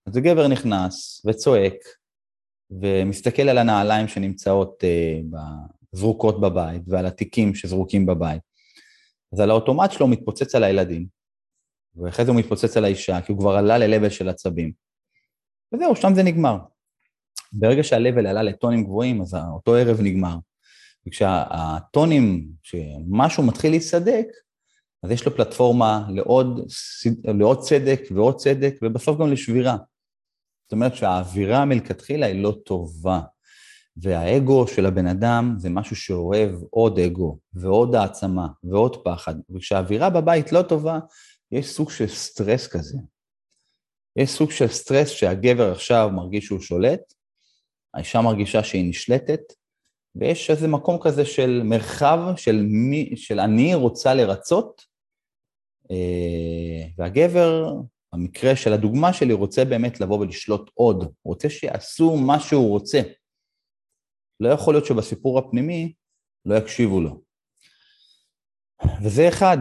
אז 0.05 0.17
הגבר 0.17 0.47
נכנס 0.47 1.25
וצועק, 1.25 1.75
ומסתכל 2.81 3.49
על 3.49 3.57
הנעליים 3.57 4.07
שנמצאות 4.07 4.83
uh, 4.83 5.37
זרוקות 5.91 6.41
בבית, 6.41 6.81
ועל 6.87 7.05
התיקים 7.05 7.55
שזרוקים 7.55 8.05
בבית. 8.05 8.41
אז 9.33 9.39
על 9.39 9.49
האוטומט 9.49 9.91
שלו 9.91 10.05
הוא 10.05 10.13
מתפוצץ 10.13 10.55
על 10.55 10.63
הילדים, 10.63 11.07
ואחרי 11.95 12.25
זה 12.25 12.31
הוא 12.31 12.39
מתפוצץ 12.39 12.77
על 12.77 12.85
האישה, 12.85 13.21
כי 13.21 13.31
הוא 13.31 13.39
כבר 13.39 13.51
עלה 13.51 13.77
ל-level 13.77 14.09
של 14.09 14.29
עצבים. 14.29 14.71
וזהו, 15.73 15.95
שם 15.95 16.15
זה 16.15 16.23
נגמר. 16.23 16.57
ברגע 17.57 17.83
שה-level 17.83 18.27
עלה 18.27 18.43
לטונים 18.43 18.83
גבוהים, 18.83 19.21
אז 19.21 19.35
אותו 19.53 19.75
ערב 19.75 20.01
נגמר. 20.01 20.35
וכשהטונים, 21.07 22.47
כשמשהו 22.63 23.43
מתחיל 23.43 23.71
להיסדק, 23.71 24.27
אז 25.03 25.11
יש 25.11 25.25
לו 25.25 25.35
פלטפורמה 25.35 26.07
לעוד, 26.09 26.67
לעוד 27.23 27.59
צדק 27.59 28.01
ועוד 28.11 28.35
צדק, 28.35 28.75
ובסוף 28.81 29.19
גם 29.19 29.31
לשבירה. 29.31 29.77
זאת 30.65 30.71
אומרת 30.71 30.95
שהאווירה 30.95 31.65
מלכתחילה 31.65 32.25
היא 32.25 32.43
לא 32.43 32.55
טובה, 32.65 33.21
והאגו 33.97 34.67
של 34.67 34.85
הבן 34.85 35.07
אדם 35.07 35.55
זה 35.57 35.69
משהו 35.69 35.95
שאוהב 35.95 36.51
עוד 36.69 36.99
אגו, 36.99 37.39
ועוד 37.53 37.95
העצמה, 37.95 38.47
ועוד 38.63 39.03
פחד. 39.03 39.35
וכשהאווירה 39.49 40.09
בבית 40.09 40.51
לא 40.51 40.61
טובה, 40.61 40.99
יש 41.51 41.69
סוג 41.69 41.91
של 41.91 42.07
סטרס 42.07 42.67
כזה. 42.67 42.97
יש 44.15 44.29
סוג 44.29 44.51
של 44.51 44.67
סטרס 44.67 45.09
שהגבר 45.09 45.71
עכשיו 45.71 46.09
מרגיש 46.13 46.45
שהוא 46.45 46.59
שולט, 46.59 47.13
האישה 47.95 48.21
מרגישה 48.21 48.63
שהיא 48.63 48.89
נשלטת, 48.89 49.41
ויש 50.15 50.49
איזה 50.49 50.67
מקום 50.67 50.97
כזה 51.01 51.25
של 51.25 51.61
מרחב 51.63 52.19
של, 52.37 52.65
מי, 52.69 53.13
של 53.15 53.39
אני 53.39 53.75
רוצה 53.75 54.13
לרצות, 54.13 54.85
אה, 55.91 56.87
והגבר, 56.97 57.71
במקרה 58.13 58.55
של 58.55 58.73
הדוגמה 58.73 59.13
שלי, 59.13 59.33
רוצה 59.33 59.65
באמת 59.65 59.99
לבוא 59.99 60.19
ולשלוט 60.19 60.71
עוד, 60.73 61.13
רוצה 61.25 61.49
שיעשו 61.49 62.15
מה 62.15 62.39
שהוא 62.39 62.69
רוצה. 62.69 63.01
לא 64.39 64.49
יכול 64.49 64.73
להיות 64.73 64.85
שבסיפור 64.85 65.39
הפנימי 65.39 65.93
לא 66.45 66.55
יקשיבו 66.55 67.01
לו. 67.01 67.21
וזה 69.03 69.27
אחד. 69.27 69.57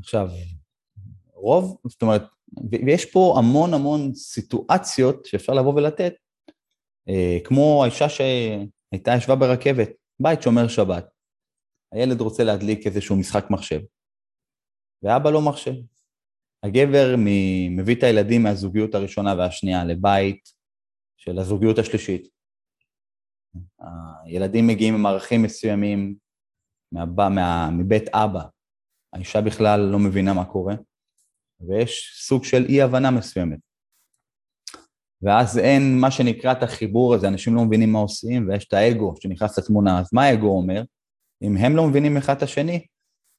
עכשיו, 0.00 0.28
רוב, 1.34 1.76
זאת 1.86 2.02
אומרת, 2.02 2.22
ויש 2.86 3.04
פה 3.04 3.34
המון 3.38 3.74
המון 3.74 4.14
סיטואציות 4.14 5.26
שאפשר 5.26 5.52
לבוא 5.52 5.74
ולתת, 5.74 6.14
כמו 7.44 7.82
האישה 7.84 8.08
שהייתה 8.08 9.10
ישבה 9.16 9.36
ברכבת, 9.36 9.88
בית 10.22 10.42
שומר 10.42 10.68
שבת. 10.68 11.10
הילד 11.92 12.20
רוצה 12.20 12.44
להדליק 12.44 12.86
איזשהו 12.86 13.16
משחק 13.16 13.44
מחשב. 13.50 13.80
ואבא 15.02 15.30
לא 15.30 15.40
מרשה. 15.40 15.70
הגבר 16.62 17.14
מביא 17.70 17.94
את 17.94 18.02
הילדים 18.02 18.42
מהזוגיות 18.42 18.94
הראשונה 18.94 19.34
והשנייה 19.38 19.84
לבית 19.84 20.48
של 21.16 21.38
הזוגיות 21.38 21.78
השלישית. 21.78 22.28
הילדים 24.24 24.66
מגיעים 24.66 24.94
עם 24.94 25.06
ערכים 25.06 25.42
מסוימים 25.42 26.14
מהבא, 26.92 27.28
מה, 27.34 27.70
מבית 27.70 28.08
אבא. 28.08 28.42
האישה 29.12 29.40
בכלל 29.40 29.80
לא 29.80 29.98
מבינה 29.98 30.34
מה 30.34 30.44
קורה, 30.44 30.74
ויש 31.60 32.22
סוג 32.26 32.44
של 32.44 32.64
אי-הבנה 32.68 33.10
מסוימת. 33.10 33.58
ואז 35.22 35.58
אין 35.58 35.98
מה 35.98 36.10
שנקרא 36.10 36.52
את 36.52 36.62
החיבור 36.62 37.14
הזה, 37.14 37.28
אנשים 37.28 37.54
לא 37.54 37.64
מבינים 37.64 37.92
מה 37.92 37.98
עושים, 37.98 38.48
ויש 38.48 38.64
את 38.64 38.72
האגו 38.72 39.14
שנכנס 39.20 39.58
לתמונה. 39.58 40.00
אז 40.00 40.08
מה 40.12 40.24
האגו 40.24 40.56
אומר? 40.56 40.82
אם 41.42 41.56
הם 41.56 41.76
לא 41.76 41.86
מבינים 41.86 42.16
אחד 42.16 42.36
את 42.36 42.42
השני, 42.42 42.86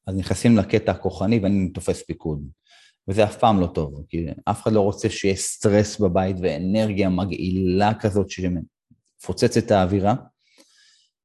אז 0.07 0.15
נכנסים 0.15 0.57
לקטע 0.57 0.91
הכוחני 0.91 1.39
ואני 1.39 1.69
תופס 1.69 2.03
פיקוד. 2.03 2.47
וזה 3.07 3.23
אף 3.23 3.37
פעם 3.37 3.61
לא 3.61 3.67
טוב, 3.67 4.03
כי 4.09 4.25
אף 4.45 4.61
אחד 4.61 4.71
לא 4.71 4.81
רוצה 4.81 5.09
שיהיה 5.09 5.35
סטרס 5.35 5.99
בבית 5.99 6.35
ואנרגיה 6.41 7.09
מגעילה 7.09 7.93
כזאת 7.93 8.27
שמפוצץ 8.29 9.57
את 9.57 9.71
האווירה. 9.71 10.15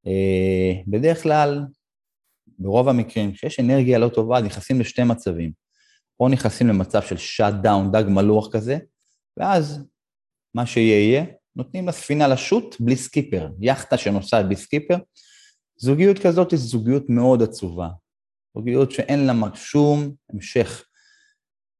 אה, 0.06 0.72
בדרך 0.86 1.22
כלל, 1.22 1.64
ברוב 2.58 2.88
המקרים, 2.88 3.32
כשיש 3.32 3.60
אנרגיה 3.60 3.98
לא 3.98 4.08
טובה, 4.08 4.40
נכנסים 4.40 4.80
לשתי 4.80 5.04
מצבים. 5.04 5.52
או 6.20 6.28
נכנסים 6.28 6.66
למצב 6.66 7.02
של 7.02 7.16
shut 7.16 7.54
down, 7.54 7.92
דג 7.92 8.04
מלוח 8.08 8.52
כזה, 8.52 8.78
ואז 9.36 9.84
מה 10.56 10.66
שיהיה 10.66 10.98
יהיה, 10.98 11.24
נותנים 11.56 11.88
לספינה 11.88 12.28
לשוט 12.28 12.76
בלי 12.80 12.96
סקיפר, 12.96 13.48
יאכטה 13.60 13.98
שנוסעת 13.98 14.46
בלי 14.46 14.56
סקיפר. 14.56 14.96
זוגיות 15.76 16.18
כזאת 16.18 16.50
היא 16.50 16.58
זוגיות 16.58 17.04
מאוד 17.08 17.42
עצובה, 17.42 17.88
זוגיות 18.54 18.90
שאין 18.90 19.26
לה 19.26 19.32
שום 19.54 20.14
המשך. 20.32 20.84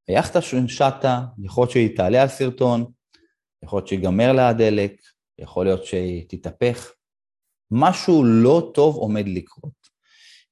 היאכטה 0.08 0.38
שטה, 0.68 1.24
יכול 1.38 1.62
להיות 1.62 1.70
שהיא 1.70 1.96
תעלה 1.96 2.22
על 2.22 2.28
שרטון, 2.28 2.84
יכול 3.64 3.78
להיות 3.78 3.88
שיגמר 3.88 4.32
לה 4.32 4.48
הדלק, 4.48 5.00
יכול 5.38 5.66
להיות 5.66 5.84
שהיא 5.84 6.24
תתהפך. 6.28 6.92
משהו 7.70 8.24
לא 8.24 8.70
טוב 8.74 8.96
עומד 8.96 9.28
לקרות. 9.28 9.88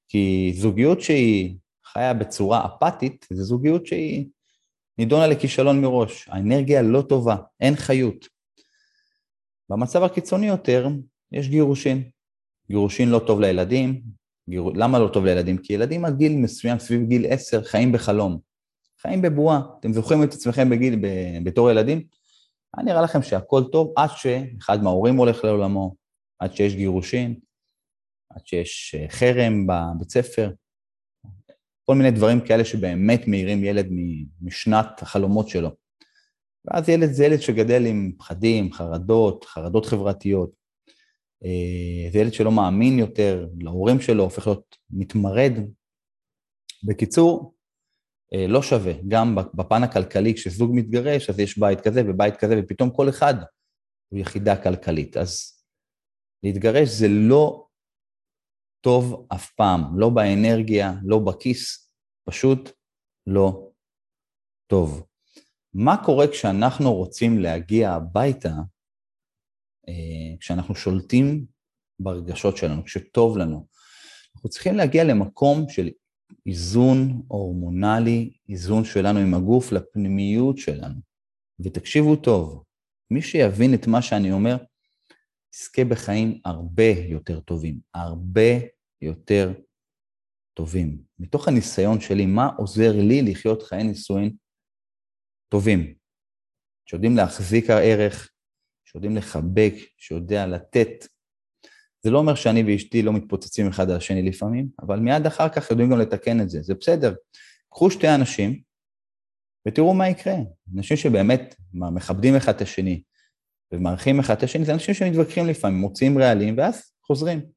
כי 0.07 0.53
זוגיות 0.55 1.01
שהיא 1.01 1.57
חיה 1.85 2.13
בצורה 2.13 2.65
אפתית, 2.65 3.25
זו 3.33 3.43
זוגיות 3.43 3.85
שהיא 3.85 4.25
נידונה 4.97 5.27
לכישלון 5.27 5.81
מראש. 5.81 6.27
האנרגיה 6.29 6.81
לא 6.81 7.01
טובה, 7.01 7.35
אין 7.59 7.75
חיות. 7.75 8.27
במצב 9.69 10.03
הקיצוני 10.03 10.47
יותר, 10.47 10.87
יש 11.31 11.49
גירושין. 11.49 12.09
גירושין 12.69 13.09
לא 13.09 13.19
טוב 13.19 13.39
לילדים. 13.39 14.01
גיר... 14.49 14.63
למה 14.63 14.99
לא 14.99 15.07
טוב 15.07 15.25
לילדים? 15.25 15.57
כי 15.57 15.73
ילדים 15.73 16.05
עד 16.05 16.17
גיל 16.17 16.35
מסוים, 16.35 16.79
סביב 16.79 17.01
גיל 17.07 17.25
עשר, 17.29 17.63
חיים 17.63 17.91
בחלום. 17.91 18.39
חיים 19.01 19.21
בבועה. 19.21 19.61
אתם 19.79 19.93
זוכרים 19.93 20.23
את 20.23 20.33
עצמכם 20.33 20.69
בגיל, 20.69 20.95
ב... 20.95 21.07
בתור 21.43 21.71
ילדים? 21.71 22.03
היה 22.77 22.85
נראה 22.85 23.01
לכם 23.01 23.21
שהכל 23.21 23.63
טוב 23.71 23.93
עד 23.95 24.09
שאחד 24.15 24.83
מההורים 24.83 25.15
הולך 25.15 25.43
לעולמו, 25.43 25.95
עד 26.39 26.55
שיש 26.55 26.75
גירושין, 26.75 27.35
עד 28.29 28.47
שיש 28.47 28.95
אה, 28.99 29.05
חרם 29.09 29.67
בבית 29.67 30.09
ספר, 30.09 30.49
כל 31.85 31.95
מיני 31.95 32.11
דברים 32.11 32.41
כאלה 32.41 32.65
שבאמת 32.65 33.27
מאירים 33.27 33.63
ילד 33.63 33.87
משנת 34.41 35.01
החלומות 35.01 35.49
שלו. 35.49 35.69
ואז 36.65 36.89
ילד 36.89 37.11
זה 37.11 37.25
ילד 37.25 37.39
שגדל 37.39 37.85
עם 37.85 38.11
פחדים, 38.17 38.73
חרדות, 38.73 39.45
חרדות 39.45 39.85
חברתיות. 39.85 40.51
אה, 41.45 42.11
זה 42.11 42.19
ילד 42.19 42.33
שלא 42.33 42.51
מאמין 42.51 42.99
יותר 42.99 43.47
להורים 43.59 43.99
שלו, 43.99 44.23
הופך 44.23 44.47
להיות 44.47 44.77
מתמרד. 44.89 45.51
בקיצור, 46.83 47.55
אה, 48.33 48.47
לא 48.47 48.61
שווה. 48.61 48.93
גם 49.07 49.35
בפן 49.53 49.83
הכלכלי, 49.83 50.33
כשזוג 50.33 50.71
מתגרש, 50.73 51.29
אז 51.29 51.39
יש 51.39 51.57
בית 51.57 51.81
כזה 51.81 52.01
ובית 52.07 52.37
כזה, 52.37 52.55
ופתאום 52.59 52.89
כל 52.89 53.09
אחד 53.09 53.33
הוא 54.09 54.19
יחידה 54.19 54.63
כלכלית. 54.63 55.17
אז 55.17 55.61
להתגרש 56.43 56.89
זה 56.89 57.07
לא 57.07 57.64
טוב 58.85 59.25
אף 59.33 59.51
פעם, 59.51 59.99
לא 59.99 60.09
באנרגיה, 60.09 60.93
לא 61.03 61.19
בכיס, 61.19 61.89
פשוט 62.29 62.71
לא 63.27 63.69
טוב. 64.67 65.05
מה 65.73 66.03
קורה 66.05 66.27
כשאנחנו 66.27 66.93
רוצים 66.93 67.39
להגיע 67.39 67.91
הביתה, 67.91 68.53
אה, 69.87 70.37
כשאנחנו 70.39 70.75
שולטים 70.75 71.45
ברגשות 71.99 72.57
שלנו, 72.57 72.83
כשטוב 72.83 73.37
לנו? 73.37 73.67
אנחנו 74.35 74.49
צריכים 74.49 74.75
להגיע 74.75 75.03
למקום 75.03 75.69
של 75.69 75.89
איזון 76.45 77.21
הורמונלי, 77.27 78.33
איזון 78.49 78.85
שלנו 78.85 79.19
עם 79.19 79.33
הגוף 79.33 79.71
לפנימיות 79.71 80.57
שלנו. 80.57 80.95
ותקשיבו 81.59 82.15
טוב, 82.15 82.63
מי 83.11 83.21
שיבין 83.21 83.73
את 83.73 83.87
מה 83.87 84.01
שאני 84.01 84.31
אומר, 84.31 84.57
יזכה 85.55 85.83
בחיים 85.83 86.41
הרבה 86.45 86.89
יותר 87.09 87.39
טובים, 87.39 87.79
הרבה 87.93 88.74
יותר 89.05 89.53
טובים. 90.53 90.97
מתוך 91.19 91.47
הניסיון 91.47 92.01
שלי, 92.01 92.25
מה 92.25 92.49
עוזר 92.57 92.91
לי 92.91 93.21
לחיות 93.21 93.63
חיי 93.63 93.83
נישואין 93.83 94.35
טובים, 95.49 95.93
שיודעים 96.89 97.15
להחזיק 97.15 97.69
הערך, 97.69 98.31
שיודעים 98.85 99.15
לחבק, 99.15 99.73
שיודע 99.97 100.47
לתת. 100.47 101.07
זה 102.03 102.11
לא 102.11 102.17
אומר 102.17 102.35
שאני 102.35 102.63
ואשתי 102.63 103.01
לא 103.01 103.13
מתפוצצים 103.13 103.67
אחד 103.67 103.89
על 103.89 103.97
השני 103.97 104.21
לפעמים, 104.21 104.67
אבל 104.81 104.99
מיד 104.99 105.25
אחר 105.25 105.49
כך 105.49 105.71
יודעים 105.71 105.89
גם 105.89 105.99
לתקן 105.99 106.41
את 106.41 106.49
זה, 106.49 106.61
זה 106.61 106.73
בסדר. 106.73 107.15
קחו 107.69 107.91
שתי 107.91 108.07
אנשים 108.15 108.61
ותראו 109.67 109.93
מה 109.93 110.09
יקרה. 110.09 110.35
אנשים 110.75 110.97
שבאמת 110.97 111.55
מכבדים 111.73 112.35
אחד 112.35 112.55
את 112.55 112.61
השני 112.61 113.01
ומערכים 113.71 114.19
אחד 114.19 114.37
את 114.37 114.43
השני, 114.43 114.65
זה 114.65 114.73
אנשים 114.73 114.93
שמתווכחים 114.93 115.45
לפעמים, 115.47 115.79
מוציאים 115.79 116.17
רעלים 116.17 116.57
ואז 116.57 116.91
חוזרים. 117.03 117.54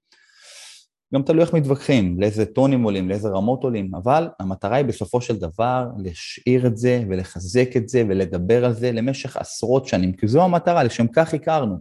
גם 1.15 1.23
תלוי 1.23 1.43
איך 1.43 1.55
מתווכחים, 1.55 2.21
לאיזה 2.21 2.47
טונים 2.47 2.83
עולים, 2.83 3.09
לאיזה 3.09 3.29
רמות 3.29 3.65
עולים, 3.65 3.95
אבל 3.95 4.29
המטרה 4.41 4.77
היא 4.77 4.85
בסופו 4.85 5.21
של 5.21 5.37
דבר 5.37 5.87
להשאיר 5.99 6.67
את 6.67 6.77
זה 6.77 7.05
ולחזק 7.09 7.69
את 7.77 7.89
זה 7.89 8.03
ולדבר 8.09 8.65
על 8.65 8.73
זה 8.73 8.93
למשך 8.93 9.37
עשרות 9.37 9.87
שנים, 9.87 10.13
כי 10.13 10.29
זו 10.29 10.45
המטרה, 10.45 10.85
לשם 10.85 11.07
כך 11.09 11.35
הכרנו, 11.35 11.77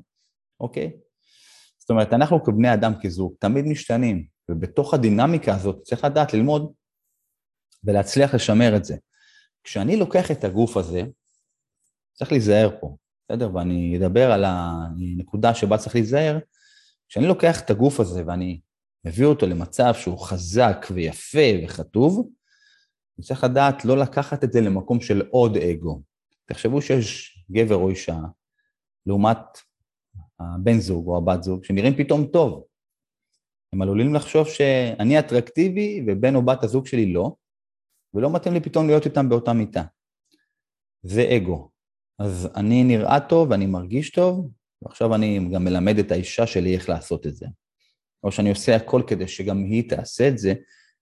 אוקיי? 0.59 0.91
זאת 1.79 1.89
אומרת, 1.89 2.13
אנחנו 2.13 2.43
כבני 2.43 2.73
אדם 2.73 2.93
כזוג 3.01 3.33
תמיד 3.39 3.65
משתנים, 3.65 4.25
ובתוך 4.49 4.93
הדינמיקה 4.93 5.55
הזאת 5.55 5.81
צריך 5.83 6.03
לדעת 6.03 6.33
ללמוד 6.33 6.73
ולהצליח 7.83 8.35
לשמר 8.35 8.75
את 8.75 8.85
זה. 8.85 8.95
כשאני 9.63 9.97
לוקח 9.97 10.31
את 10.31 10.43
הגוף 10.43 10.77
הזה, 10.77 11.01
צריך 12.13 12.31
להיזהר 12.31 12.69
פה, 12.79 12.95
בסדר? 13.25 13.55
ואני 13.55 13.97
אדבר 13.97 14.31
על 14.31 14.45
הנקודה 14.47 15.53
שבה 15.53 15.77
צריך 15.77 15.95
להיזהר, 15.95 16.39
כשאני 17.09 17.27
לוקח 17.27 17.61
את 17.61 17.69
הגוף 17.69 17.99
הזה 17.99 18.23
ואני 18.27 18.59
מביא 19.07 19.25
אותו 19.25 19.47
למצב 19.47 19.93
שהוא 19.93 20.19
חזק 20.19 20.85
ויפה 20.93 21.47
וכתוב, 21.63 22.29
אני 23.17 23.25
צריך 23.25 23.43
לדעת 23.43 23.85
לא 23.85 23.97
לקחת 23.97 24.43
את 24.43 24.53
זה 24.53 24.61
למקום 24.61 25.01
של 25.01 25.27
עוד 25.31 25.57
אגו. 25.57 26.01
תחשבו 26.45 26.81
שיש 26.81 27.37
גבר 27.51 27.75
או 27.75 27.89
אישה, 27.89 28.19
לעומת 29.05 29.37
הבן 30.39 30.79
זוג 30.79 31.07
או 31.07 31.17
הבת 31.17 31.43
זוג, 31.43 31.63
שנראים 31.63 31.95
פתאום 31.97 32.27
טוב. 32.27 32.63
הם 33.73 33.81
עלולים 33.81 34.13
לחשוב 34.13 34.47
שאני 34.47 35.19
אטרקטיבי 35.19 36.05
ובן 36.07 36.35
או 36.35 36.45
בת 36.45 36.63
הזוג 36.63 36.87
שלי 36.87 37.13
לא, 37.13 37.35
ולא 38.13 38.33
מתאים 38.33 38.53
לי 38.53 38.61
פתאום 38.61 38.87
להיות 38.87 39.05
איתם 39.05 39.29
באותה 39.29 39.53
מיטה. 39.53 39.83
זה 41.03 41.35
אגו. 41.37 41.69
אז 42.19 42.49
אני 42.55 42.83
נראה 42.83 43.19
טוב 43.19 43.51
ואני 43.51 43.65
מרגיש 43.65 44.11
טוב, 44.11 44.49
ועכשיו 44.81 45.15
אני 45.15 45.49
גם 45.53 45.63
מלמד 45.63 45.97
את 45.97 46.11
האישה 46.11 46.47
שלי 46.47 46.75
איך 46.75 46.89
לעשות 46.89 47.27
את 47.27 47.35
זה. 47.35 47.45
או 48.23 48.31
שאני 48.31 48.49
עושה 48.49 48.75
הכל 48.75 49.01
כדי 49.07 49.27
שגם 49.27 49.63
היא 49.63 49.89
תעשה 49.89 50.27
את 50.27 50.37
זה, 50.37 50.53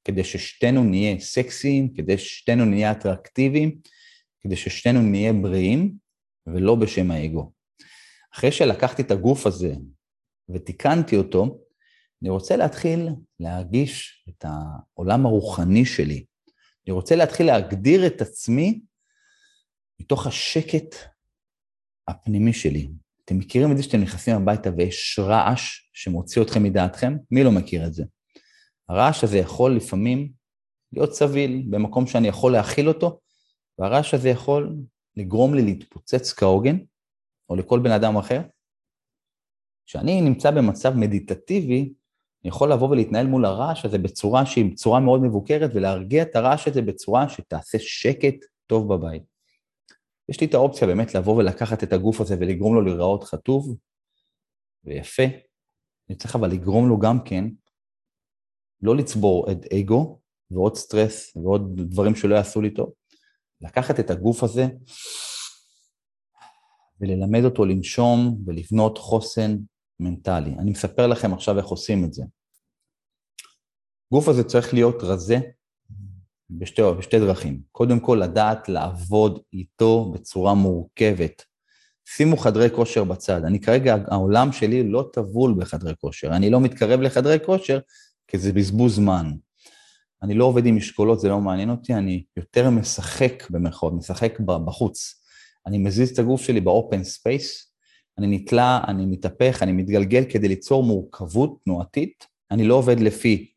כדי 0.03 0.23
ששתינו 0.23 0.83
נהיה 0.83 1.19
סקסיים, 1.19 1.93
כדי 1.93 2.17
ששתינו 2.17 2.65
נהיה 2.65 2.91
אטרקטיביים, 2.91 3.77
כדי 4.41 4.55
ששתינו 4.55 5.01
נהיה 5.01 5.33
בריאים, 5.33 5.95
ולא 6.47 6.75
בשם 6.75 7.11
האגו. 7.11 7.51
אחרי 8.33 8.51
שלקחתי 8.51 9.01
את 9.01 9.11
הגוף 9.11 9.45
הזה 9.45 9.73
ותיקנתי 10.49 11.15
אותו, 11.15 11.59
אני 12.21 12.29
רוצה 12.29 12.55
להתחיל 12.55 13.09
להרגיש 13.39 14.25
את 14.29 14.45
העולם 14.47 15.25
הרוחני 15.25 15.85
שלי. 15.85 16.25
אני 16.87 16.93
רוצה 16.93 17.15
להתחיל 17.15 17.45
להגדיר 17.45 18.07
את 18.07 18.21
עצמי 18.21 18.81
מתוך 19.99 20.27
השקט 20.27 20.95
הפנימי 22.07 22.53
שלי, 22.53 22.87
אתם 23.25 23.37
מכירים 23.37 23.71
את 23.71 23.77
זה 23.77 23.83
שאתם 23.83 24.01
נכנסים 24.01 24.35
הביתה 24.35 24.69
ויש 24.77 25.19
רעש 25.19 25.89
שמוציא 25.93 26.41
אתכם 26.41 26.63
מדעתכם? 26.63 27.17
מי 27.31 27.43
לא 27.43 27.51
מכיר 27.51 27.87
את 27.87 27.93
זה? 27.93 28.03
הרעש 28.89 29.23
הזה 29.23 29.37
יכול 29.37 29.75
לפעמים 29.75 30.31
להיות 30.93 31.13
סביל 31.13 31.63
במקום 31.69 32.07
שאני 32.07 32.27
יכול 32.27 32.51
להכיל 32.51 32.87
אותו, 32.87 33.19
והרעש 33.79 34.13
הזה 34.13 34.29
יכול 34.29 34.75
לגרום 35.17 35.53
לי 35.53 35.61
להתפוצץ 35.61 36.33
כהוגן, 36.33 36.77
או 37.49 37.55
לכל 37.55 37.79
בן 37.79 37.91
אדם 37.91 38.17
אחר. 38.17 38.41
כשאני 39.85 40.21
נמצא 40.21 40.51
במצב 40.51 40.93
מדיטטיבי, 40.95 41.93
אני 42.43 42.49
יכול 42.49 42.71
לבוא 42.71 42.89
ולהתנהל 42.89 43.27
מול 43.27 43.45
הרעש 43.45 43.85
הזה 43.85 43.97
בצורה 43.97 44.45
שהיא 44.45 44.71
בצורה 44.71 44.99
מאוד 44.99 45.21
מבוקרת, 45.21 45.71
ולהרגיע 45.73 46.23
את 46.23 46.35
הרעש 46.35 46.67
הזה 46.67 46.81
בצורה 46.81 47.29
שתעשה 47.29 47.77
שקט 47.81 48.35
טוב 48.67 48.93
בבית. 48.93 49.34
יש 50.29 50.41
לי 50.41 50.47
את 50.47 50.53
האופציה 50.53 50.87
באמת 50.87 51.15
לבוא 51.15 51.35
ולקחת 51.35 51.83
את 51.83 51.93
הגוף 51.93 52.21
הזה 52.21 52.35
ולגרום 52.39 52.75
לו 52.75 52.81
להיראות 52.81 53.23
חטוב 53.23 53.77
ויפה. 54.83 55.23
אני 56.09 56.17
צריך 56.17 56.35
אבל 56.35 56.49
לגרום 56.51 56.89
לו 56.89 56.99
גם 56.99 57.23
כן 57.25 57.45
לא 58.81 58.95
לצבור 58.95 59.51
את 59.51 59.57
אגו 59.73 60.19
ועוד 60.51 60.75
סטרס 60.75 61.35
ועוד 61.35 61.81
דברים 61.81 62.15
שלא 62.15 62.35
יעשו 62.35 62.61
לי 62.61 62.73
טוב. 62.73 62.93
לקחת 63.61 63.99
את 63.99 64.09
הגוף 64.09 64.43
הזה 64.43 64.65
וללמד 67.01 67.45
אותו 67.45 67.65
לנשום 67.65 68.43
ולבנות 68.45 68.97
חוסן 68.97 69.57
מנטלי. 69.99 70.55
אני 70.59 70.71
מספר 70.71 71.07
לכם 71.07 71.33
עכשיו 71.33 71.57
איך 71.57 71.65
עושים 71.65 72.05
את 72.05 72.13
זה. 72.13 72.23
הגוף 74.11 74.27
הזה 74.27 74.43
צריך 74.43 74.73
להיות 74.73 74.95
רזה 75.03 75.37
בשתי, 76.49 76.81
בשתי 76.97 77.19
דרכים. 77.19 77.61
קודם 77.71 77.99
כל, 77.99 78.19
לדעת 78.23 78.69
לעבוד 78.69 79.39
איתו 79.53 80.11
בצורה 80.13 80.53
מורכבת. 80.53 81.43
שימו 82.05 82.37
חדרי 82.37 82.69
כושר 82.69 83.03
בצד. 83.03 83.45
אני 83.45 83.59
כרגע, 83.59 83.95
העולם 84.07 84.51
שלי 84.51 84.83
לא 84.83 85.09
טבול 85.13 85.55
בחדרי 85.57 85.93
כושר. 85.97 86.35
אני 86.35 86.49
לא 86.49 86.61
מתקרב 86.61 87.01
לחדרי 87.01 87.37
כושר 87.45 87.79
כי 88.27 88.37
זה 88.37 88.53
בזבוז 88.53 88.95
זמן. 88.95 89.31
אני 90.23 90.33
לא 90.33 90.45
עובד 90.45 90.65
עם 90.65 90.75
משקולות, 90.75 91.19
זה 91.19 91.29
לא 91.29 91.39
מעניין 91.39 91.69
אותי, 91.69 91.93
אני 91.93 92.23
יותר 92.37 92.69
משחק 92.69 93.49
במרכאות, 93.49 93.93
משחק 93.93 94.39
בחוץ. 94.39 95.21
אני 95.67 95.77
מזיז 95.77 96.09
את 96.09 96.19
הגוף 96.19 96.41
שלי 96.41 96.61
ב 96.61 96.70
open 96.70 97.03
space, 97.03 97.71
אני 98.17 98.27
נתלה, 98.37 98.81
אני 98.87 99.05
מתהפך, 99.05 99.59
אני 99.61 99.71
מתגלגל 99.71 100.23
כדי 100.29 100.47
ליצור 100.47 100.83
מורכבות 100.83 101.57
תנועתית. 101.63 102.27
אני 102.51 102.63
לא 102.63 102.75
עובד 102.75 102.99
לפי 102.99 103.51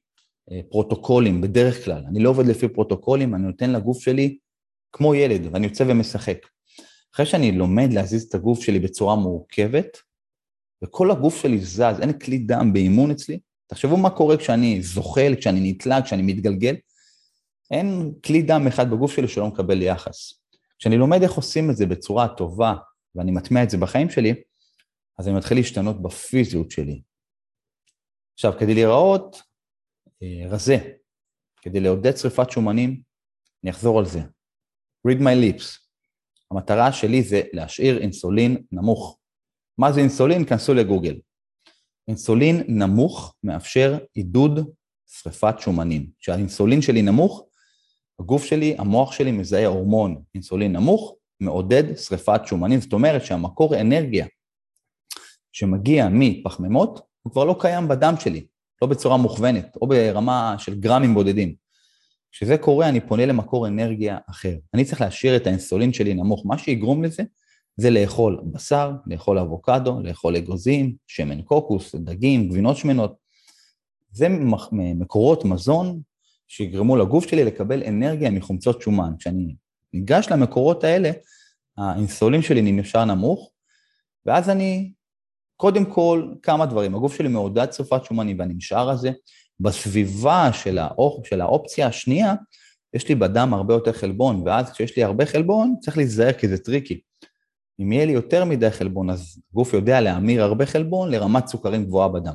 פרוטוקולים 0.71 1.41
בדרך 1.41 1.85
כלל, 1.85 2.05
אני 2.09 2.21
לא 2.21 2.31
עובד 2.31 2.47
לפי 2.47 2.69
פרוטוקולים, 2.69 3.35
אני 3.35 3.43
נותן 3.43 3.71
לגוף 3.71 4.01
שלי 4.01 4.39
כמו 4.93 5.15
ילד, 5.15 5.41
ואני 5.53 5.67
יוצא 5.67 5.85
ומשחק. 5.89 6.39
אחרי 7.15 7.27
שאני 7.27 7.53
לומד 7.53 7.93
להזיז 7.93 8.23
את 8.23 8.35
הגוף 8.35 8.61
שלי 8.61 8.79
בצורה 8.79 9.17
מורכבת, 9.17 9.99
וכל 10.85 11.11
הגוף 11.11 11.43
שלי 11.43 11.59
זז, 11.59 12.01
אין 12.01 12.19
כלי 12.19 12.39
דם 12.39 12.73
באימון 12.73 13.11
אצלי, 13.11 13.39
תחשבו 13.67 13.97
מה 13.97 14.11
קורה 14.11 14.37
כשאני 14.37 14.83
זוחל, 14.83 15.35
כשאני 15.39 15.71
נתלה, 15.71 16.03
כשאני 16.03 16.23
מתגלגל, 16.23 16.77
אין 17.71 18.13
כלי 18.25 18.43
דם 18.43 18.67
אחד 18.69 18.91
בגוף 18.91 19.13
שלי 19.13 19.29
שלא 19.29 19.47
מקבל 19.47 19.83
יחס. 19.83 20.33
כשאני 20.79 20.97
לומד 20.97 21.23
איך 21.23 21.33
עושים 21.33 21.71
את 21.71 21.77
זה 21.77 21.87
בצורה 21.87 22.29
טובה, 22.29 22.75
ואני 23.15 23.31
מטמיע 23.31 23.63
את 23.63 23.71
זה 23.71 23.77
בחיים 23.77 24.11
שלי, 24.11 24.35
אז 25.19 25.29
אני 25.29 25.37
מתחיל 25.37 25.57
להשתנות 25.57 26.03
בפיזיות 26.03 26.71
שלי. 26.71 27.03
עכשיו, 28.35 28.53
כדי 28.59 28.75
להיראות 28.75 29.37
אה, 29.37 29.43
רזה, 30.23 30.77
כדי 31.63 31.81
לעודד 31.81 32.17
שריפת 32.17 32.51
שומנים, 32.51 33.01
אני 33.65 33.71
אחזור 33.71 33.99
על 33.99 34.07
זה. 34.07 34.21
read 35.09 35.21
my 35.21 35.45
lips. 35.45 35.65
המטרה 36.51 36.93
שלי 36.93 37.23
זה 37.23 37.43
להשאיר 37.53 37.99
אינסולין 37.99 38.65
נמוך. 38.73 39.19
מה 39.79 39.93
זה 39.93 40.01
אינסולין? 40.01 40.45
כנסו 40.45 40.75
לגוגל. 40.75 41.21
אינסולין 42.09 42.63
נמוך 42.69 43.35
מאפשר 43.45 43.99
עידוד 44.15 44.59
שריפת 45.07 45.55
שומנים. 45.59 46.11
כשהאינסולין 46.21 46.83
שלי 46.83 47.03
נמוך, 47.03 47.49
הגוף 48.21 48.45
שלי, 48.45 48.77
המוח 48.79 49.13
שלי 49.13 49.33
מזהה 49.33 49.67
הורמון 49.67 50.23
אינסולין 50.35 50.73
נמוך, 50.73 51.15
מעודד 51.41 51.97
שריפת 51.97 52.41
שומנים. 52.47 52.81
זאת 52.81 52.93
אומרת 52.93 53.25
שהמקור 53.25 53.81
אנרגיה 53.81 54.27
שמגיע 55.53 56.09
מפחמימות, 56.11 57.01
הוא 57.23 57.33
כבר 57.33 57.45
לא 57.45 57.57
קיים 57.61 57.89
בדם 57.89 58.15
שלי, 58.21 58.47
לא 58.83 58.89
בצורה 58.89 59.17
מוכוונת, 59.17 59.77
או 59.83 59.87
ברמה 59.87 60.55
של 60.59 60.81
גרמים 60.81 61.15
בודדים. 61.15 61.55
כשזה 62.33 62.59
קורה, 62.59 62.89
אני 62.89 63.01
פונה 63.01 63.27
למקור 63.27 63.67
אנרגיה 63.67 64.19
אחר. 64.31 64.55
אני 64.75 64.85
צריך 64.85 65.01
להשאיר 65.01 65.37
את 65.37 65.47
האינסולין 65.47 65.93
שלי 65.93 66.15
נמוך. 66.15 66.43
מה 66.47 66.59
שיגרום 66.59 67.05
לזה, 67.05 67.23
זה 67.77 67.91
לאכול 67.91 68.41
בשר, 68.53 68.93
לאכול 69.07 69.39
אבוקדו, 69.39 70.01
לאכול 70.03 70.37
אגוזים, 70.37 70.95
שמן 71.07 71.43
קוקוס, 71.43 71.95
דגים, 71.95 72.49
גבינות 72.49 72.77
שמנות. 72.77 73.17
זה 74.13 74.29
מקורות 74.71 75.45
מזון 75.45 76.01
שיגרמו 76.49 76.97
לגוף 76.97 77.29
שלי 77.29 77.45
לקבל 77.45 77.83
אנרגיה 77.83 78.31
מחומצות 78.31 78.83
שומן. 78.83 79.13
כשאני 79.19 79.55
ניגש 79.93 80.27
למקורות 80.31 80.85
האלה, 80.85 81.11
האינסולין 81.79 82.43
שלי 82.43 82.73
נשאר 82.73 83.05
נמוך, 83.05 83.51
ואז 84.27 84.51
אני, 84.51 84.93
קודם 85.61 85.85
כל, 85.85 86.33
כמה 86.43 86.67
דברים. 86.67 86.95
הגוף 86.95 87.17
שלי 87.17 87.29
מעודד 87.29 87.73
שרפת 87.73 88.05
שומנים 88.05 88.39
ואני 88.39 88.55
נשאר 88.55 88.91
על 88.91 88.97
זה. 88.97 89.11
בסביבה 89.61 90.51
של, 90.53 90.79
האופ... 90.79 91.27
של 91.27 91.41
האופציה 91.41 91.87
השנייה, 91.87 92.35
יש 92.95 93.09
לי 93.09 93.15
בדם 93.15 93.55
הרבה 93.55 93.75
יותר 93.75 93.93
חלבון, 93.93 94.43
ואז 94.47 94.73
כשיש 94.73 94.97
לי 94.97 95.05
הרבה 95.05 95.27
חלבון, 95.27 95.75
צריך 95.81 95.97
להיזהר 95.97 96.33
כי 96.33 96.49
זה 96.49 96.59
tricky. 96.59 97.01
אם 97.81 97.93
יהיה 97.93 98.07
לי 98.07 98.13
יותר 98.13 98.45
מדי 98.45 98.71
חלבון, 98.71 99.11
אז 99.11 99.41
הגוף 99.53 99.75
יודע 99.75 100.01
להמיר 100.01 100.43
הרבה 100.43 100.67
חלבון 100.67 101.11
לרמת 101.11 101.47
סוכרים 101.47 101.85
גבוהה 101.85 102.09
בדם. 102.09 102.35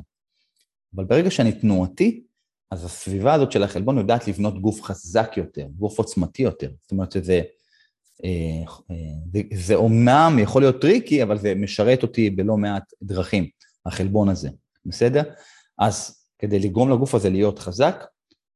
אבל 0.95 1.03
ברגע 1.03 1.31
שאני 1.31 1.51
תנועתי, 1.51 2.23
אז 2.71 2.85
הסביבה 2.85 3.33
הזאת 3.33 3.51
של 3.51 3.63
החלבון 3.63 3.97
יודעת 3.97 4.27
לבנות 4.27 4.61
גוף 4.61 4.81
חזק 4.81 5.33
יותר, 5.37 5.67
גוף 5.75 5.97
עוצמתי 5.97 6.43
יותר. 6.43 6.69
זאת 6.81 6.91
אומרת 6.91 7.11
שזה, 7.11 7.41
אה, 8.23 8.63
אה, 8.91 9.41
זה 9.53 9.75
אומנם 9.75 10.37
יכול 10.39 10.61
להיות 10.61 10.81
tricky, 10.81 11.23
אבל 11.23 11.37
זה 11.37 11.55
משרת 11.55 12.03
אותי 12.03 12.29
בלא 12.29 12.57
מעט 12.57 12.93
דרכים, 13.01 13.47
החלבון 13.85 14.29
הזה, 14.29 14.49
בסדר? 14.85 15.23
אז 15.79 16.25
כדי 16.39 16.59
לגרום 16.59 16.91
לגוף 16.91 17.15
הזה 17.15 17.29
להיות 17.29 17.59
חזק, 17.59 18.03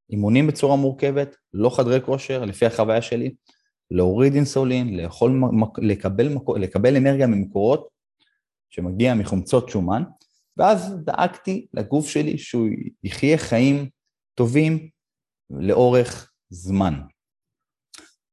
אימונים 0.10 0.47
בצורה 0.47 0.75
מורכבת, 0.75 1.36
לא 1.53 1.69
חדרי 1.69 2.01
כושר, 2.01 2.45
לפי 2.45 2.65
החוויה 2.65 3.01
שלי, 3.01 3.34
להוריד 3.91 4.34
אינסולין, 4.34 4.97
לאכול, 4.97 5.41
לקבל, 5.77 6.36
לקבל 6.58 6.95
אנרגיה 6.95 7.27
ממקורות 7.27 7.88
שמגיע 8.69 9.13
מחומצות 9.13 9.69
שומן, 9.69 10.03
ואז 10.58 10.95
דאגתי 11.03 11.67
לגוף 11.73 12.08
שלי 12.08 12.38
שהוא 12.38 12.67
יחיה 13.03 13.38
חיים 13.38 13.89
טובים 14.36 14.89
לאורך 15.49 16.32
זמן. 16.49 16.93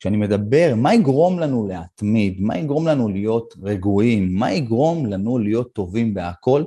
כשאני 0.05 0.17
מדבר, 0.17 0.75
מה 0.77 0.95
יגרום 0.95 1.39
לנו 1.39 1.67
להתמיד? 1.67 2.41
מה 2.41 2.59
יגרום 2.59 2.87
לנו 2.89 3.09
להיות 3.09 3.55
רגועים? 3.63 4.35
מה 4.35 4.53
יגרום 4.53 5.07
לנו 5.07 5.39
להיות 5.39 5.73
טובים 5.73 6.15
בהכל? 6.15 6.65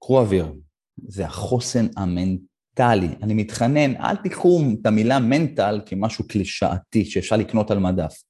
קחו 0.00 0.18
אוויר, 0.20 0.52
זה 1.08 1.26
החוסן 1.26 1.86
המנטלי. 1.96 3.08
אני 3.22 3.34
מתחנן, 3.34 3.96
אל 3.96 4.16
תיקחו 4.16 4.60
את 4.80 4.86
המילה 4.86 5.18
mental 5.18 5.80
כמשהו 5.86 6.28
קלישאתי 6.28 7.04
שאפשר 7.04 7.36
לקנות 7.36 7.70
על 7.70 7.78
מדף. 7.78 8.22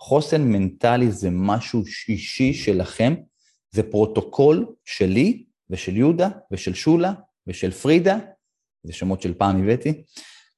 חוסן 0.00 0.42
מנטלי 0.42 1.10
זה 1.10 1.28
משהו 1.32 1.82
אישי 2.08 2.54
שלכם, 2.54 3.14
זה 3.70 3.82
פרוטוקול 3.82 4.66
שלי 4.84 5.44
ושל 5.70 5.96
יהודה 5.96 6.28
ושל 6.52 6.74
שולה 6.74 7.12
ושל 7.46 7.70
פרידה 7.70 8.18
זה 8.82 8.92
שמות 8.92 9.22
של 9.22 9.34
פעם 9.34 9.62
הבאתי, 9.62 10.02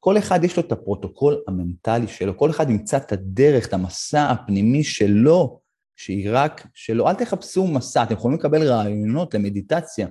כל 0.05 0.19
אחד 0.19 0.45
יש 0.45 0.57
לו 0.57 0.63
את 0.63 0.73
הפרוטוקול 0.73 1.43
המנטלי 1.49 2.09
שלו, 2.09 2.39
כל 2.39 2.51
אחד 2.51 2.71
ימצא 2.71 2.97
את 2.97 3.13
הדרך, 3.13 3.69
את 3.69 3.73
המסע 3.73 4.31
הפנימי 4.31 4.85
שלו, 4.85 5.61
שהיא 5.97 6.29
רק 6.33 6.67
שלו. 6.75 7.09
אל 7.09 7.15
תחפשו 7.15 7.67
מסע, 7.67 8.03
אתם 8.03 8.15
יכולים 8.15 8.39
לקבל 8.39 8.63
רעיונות 8.63 9.35
למדיטציה 9.35 10.09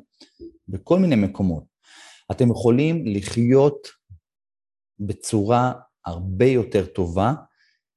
בכל 0.68 1.00
מיני 1.00 1.16
מקומות. 1.16 1.64
אתם 2.32 2.52
יכולים 2.52 3.04
לחיות 3.08 3.88
בצורה 5.00 5.74
הרבה 6.06 6.46
יותר 6.46 6.86
טובה 6.86 7.34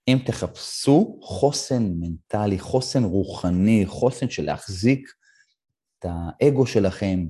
אם 0.08 0.18
תחפשו 0.26 1.18
חוסן 1.22 1.92
מנטלי, 2.00 2.58
חוסן 2.58 3.04
רוחני, 3.04 3.84
חוסן 3.86 4.30
של 4.30 4.44
להחזיק 4.44 5.08
את 5.98 6.06
האגו 6.08 6.66
שלכם 6.66 7.26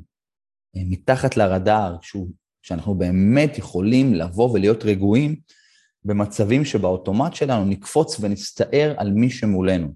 אה, 0.76 0.83
מתחת 0.90 1.37
לרדאר, 1.37 1.96
שהוא 2.02 2.29
שאנחנו 2.66 2.94
באמת 2.94 3.59
יכולים 3.59 4.14
לבוא 4.14 4.50
ולהיות 4.50 4.85
רגועים 4.85 5.37
במצבים 6.05 6.64
שבאוטומט 6.64 7.35
שלנו 7.35 7.64
נקפוץ 7.64 8.16
ונסתער 8.20 8.94
על 8.96 9.12
מי 9.12 9.31
שמולנו. 9.31 9.94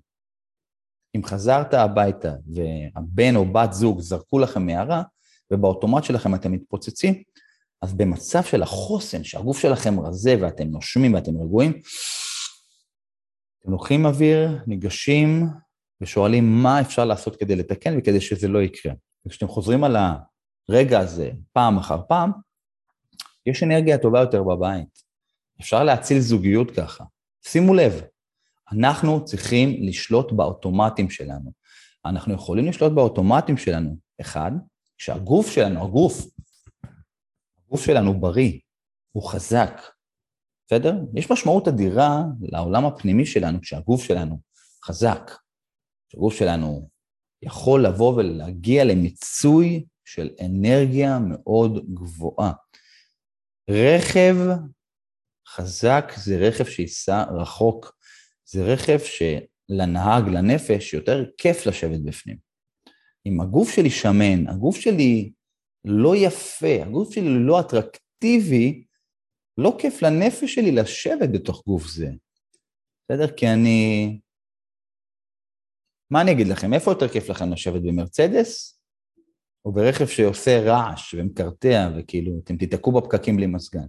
אם 1.17 1.25
חזרת 1.25 1.75
הביתה 1.75 2.33
והבן 2.55 3.37
או 3.37 3.53
בת 3.53 3.73
זוג 3.73 4.01
זרקו 4.01 4.39
לכם 4.39 4.67
מערה, 4.67 5.03
ובאוטומט 5.51 6.05
שלכם 6.05 6.35
אתם 6.35 6.53
מתפוצצים, 6.53 7.23
אז 7.83 7.95
במצב 7.95 8.45
של 8.45 8.63
החוסן, 8.63 9.25
שהגוף 9.25 9.59
שלכם 9.59 10.01
רזה 10.01 10.37
ואתם 10.41 10.65
נושמים 10.65 11.15
ואתם 11.15 11.43
רגועים, 11.43 11.73
אתם 13.61 13.71
לוקחים 13.71 14.07
אוויר, 14.07 14.59
ניגשים 14.67 15.47
ושואלים 16.01 16.63
מה 16.63 16.81
אפשר 16.81 17.05
לעשות 17.05 17.37
כדי 17.37 17.57
לתקן 17.57 17.99
וכדי 17.99 18.21
שזה 18.21 18.49
לא 18.49 18.63
יקרה. 18.63 18.93
וכשאתם 19.27 19.49
חוזרים 19.49 19.85
על 19.85 19.97
הרגע 20.69 21.01
הזה 21.01 21.31
פעם 21.53 21.79
אחר 21.79 22.01
פעם, 22.09 22.50
יש 23.47 23.63
אנרגיה 23.63 23.99
טובה 23.99 24.21
יותר 24.21 24.43
בבית. 24.43 25.03
אפשר 25.61 25.85
להציל 25.85 26.21
זוגיות 26.21 26.71
ככה. 26.71 27.05
שימו 27.47 27.75
לב, 27.75 28.03
אנחנו 28.73 29.25
צריכים 29.25 29.77
לשלוט 29.83 30.33
באוטומטים 30.33 31.11
שלנו. 31.11 31.53
אנחנו 32.05 32.35
יכולים 32.35 32.67
לשלוט 32.67 32.93
באוטומטים 32.93 33.57
שלנו, 33.57 33.97
אחד, 34.21 34.51
כשהגוף 34.99 35.51
שלנו, 35.51 35.85
הגוף, 35.85 36.27
הגוף 37.67 37.85
שלנו 37.85 38.21
בריא, 38.21 38.59
הוא 39.13 39.31
חזק, 39.31 39.83
בסדר? 40.67 40.95
יש 41.15 41.31
משמעות 41.31 41.69
אדירה 41.69 42.23
לעולם 42.41 42.87
הפנימי 42.87 43.27
שלנו 43.27 43.61
כשהגוף 43.61 44.03
שלנו 44.05 44.41
חזק, 44.85 45.31
כשהגוף 46.09 46.35
שלנו 46.35 46.89
יכול 47.43 47.85
לבוא 47.85 48.15
ולהגיע 48.15 48.85
למיצוי 48.85 49.85
של 50.05 50.31
אנרגיה 50.47 51.19
מאוד 51.19 51.95
גבוהה. 51.95 52.53
רכב 53.71 54.35
חזק 55.49 56.13
זה 56.17 56.37
רכב 56.39 56.65
שייסע 56.65 57.25
רחוק, 57.41 57.97
זה 58.45 58.65
רכב 58.65 58.99
לנהג, 59.69 60.29
לנפש, 60.29 60.95
יותר 60.95 61.25
כיף 61.39 61.67
לשבת 61.67 62.01
בפנים. 62.01 62.37
אם 63.27 63.41
הגוף 63.41 63.71
שלי 63.71 63.91
שמן, 63.91 64.49
הגוף 64.49 64.77
שלי 64.77 65.33
לא 65.85 66.17
יפה, 66.17 66.83
הגוף 66.83 67.15
שלי 67.15 67.47
לא 67.47 67.61
אטרקטיבי, 67.61 68.85
לא 69.59 69.77
כיף 69.79 70.03
לנפש 70.03 70.55
שלי 70.55 70.73
לשבת 70.73 71.29
בתוך 71.33 71.63
גוף 71.67 71.87
זה. 71.87 72.11
בסדר? 73.05 73.33
כי 73.37 73.49
אני... 73.49 74.21
מה 76.11 76.21
אני 76.21 76.33
אגיד 76.33 76.47
לכם? 76.49 76.75
איפה 76.75 76.91
יותר 76.91 77.09
כיף 77.09 77.29
לכם 77.29 77.53
לשבת 77.53 77.83
במרצדס? 77.83 78.80
או 79.65 79.73
ברכב 79.73 80.07
שעושה 80.07 80.61
רעש 80.61 81.15
ומקרטע 81.15 81.91
וכאילו 81.97 82.33
אתם 82.45 82.57
תיתקעו 82.57 82.93
בפקקים 82.93 83.37
בלי 83.37 83.47
מזגן? 83.47 83.87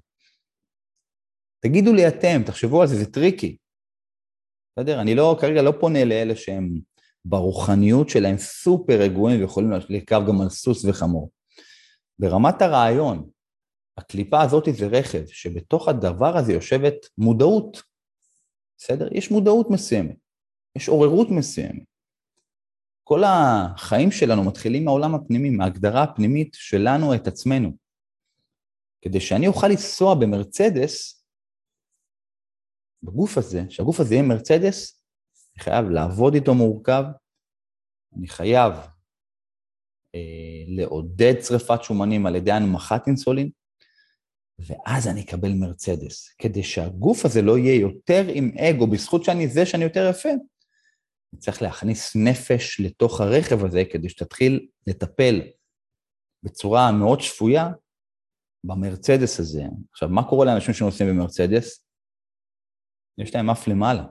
תגידו 1.60 1.93
לי 1.93 2.07
אתם, 2.07 2.41
תחשבו 2.45 2.81
על 2.81 2.88
זה, 2.88 2.95
זה 2.95 3.12
tricky. 3.12 3.58
בסדר? 4.75 5.01
אני 5.01 5.15
לא, 5.15 5.38
כרגע 5.41 5.62
לא 5.62 5.73
פונה 5.79 6.05
לאלה 6.05 6.36
שהם 6.36 6.79
ברוחניות 7.25 8.10
שלהם 8.10 8.38
סופר 8.38 8.93
רגועים 8.93 9.41
ויכולים 9.41 9.71
לרכב 9.89 10.21
גם 10.27 10.41
על 10.41 10.49
סוס 10.49 10.86
וחמור. 10.86 11.31
ברמת 12.19 12.62
הרעיון, 12.62 13.29
הקליפה 13.97 14.41
הזאת 14.41 14.67
זה 14.71 14.88
רכב, 14.88 15.25
שבתוך 15.27 15.88
הדבר 15.88 16.38
הזה 16.38 16.53
יושבת 16.53 16.95
מודעות, 17.17 17.84
בסדר? 18.77 19.07
יש 19.12 19.31
מודעות 19.31 19.69
מסוימת, 19.69 20.15
יש 20.75 20.89
עוררות 20.89 21.27
מסוימת. 21.29 21.90
כל 23.12 23.24
החיים 23.24 24.12
שלנו 24.12 24.43
מתחילים 24.43 24.86
מהעולם 24.86 25.15
הפנימי, 25.15 25.50
מההגדרה 25.50 26.04
הפנימית 26.04 26.54
שלנו 26.54 27.15
את 27.15 27.28
עצמנו. 27.28 27.71
כדי 29.02 29.19
שאני 29.19 29.47
אוכל 29.47 29.67
לנסוע 29.67 30.15
במרצדס, 30.15 31.26
בגוף 33.04 33.38
הזה, 33.38 33.63
שהגוף 33.69 34.00
הזה 34.00 34.15
יהיה 34.15 34.24
מרצדס, 34.24 35.04
אני 35.56 35.63
חייב 35.63 35.89
לעבוד 35.89 36.34
איתו 36.34 36.54
מורכב, 36.54 37.04
אני 38.17 38.28
חייב 38.28 38.74
אה, 40.15 40.63
לעודד 40.67 41.34
שריפת 41.41 41.84
שומנים 41.84 42.26
על 42.26 42.36
ידי 42.36 42.52
הנמכת 42.52 43.02
אינסולין, 43.08 43.50
ואז 44.60 45.08
אני 45.08 45.21
אקבל 45.21 45.54
מרצדס. 45.54 46.36
כדי 46.38 46.63
שהגוף 46.63 47.26
הזה 47.26 47.41
לא 47.41 47.58
יהיה 47.58 47.82
יותר 47.82 48.24
עם 48.34 48.52
אגו, 48.58 48.88
בזכות 48.88 49.24
שאני 49.24 49.47
זה 49.47 49.65
שאני 49.65 49.84
יותר 49.84 50.10
יפה, 50.10 50.30
צריך 51.38 51.62
להכניס 51.62 52.15
נפש 52.15 52.80
לתוך 52.80 53.22
הרכב 53.22 53.65
הזה 53.65 53.84
כדי 53.91 54.10
שתתחיל 54.10 54.67
לטפל 54.88 55.41
בצורה 56.44 56.91
מאוד 56.91 57.22
שפויה 57.22 57.70
במרצדס 58.63 59.39
הזה. 59.39 59.63
עכשיו, 59.91 60.10
מה 60.10 60.30
קורה 60.30 60.46
לאנשים 60.46 60.74
שנוסעים 60.74 61.10
במרצדס? 61.10 61.86
יש 63.17 63.36
להם 63.36 63.50
אף 63.50 63.67
למעלה. 63.67 64.04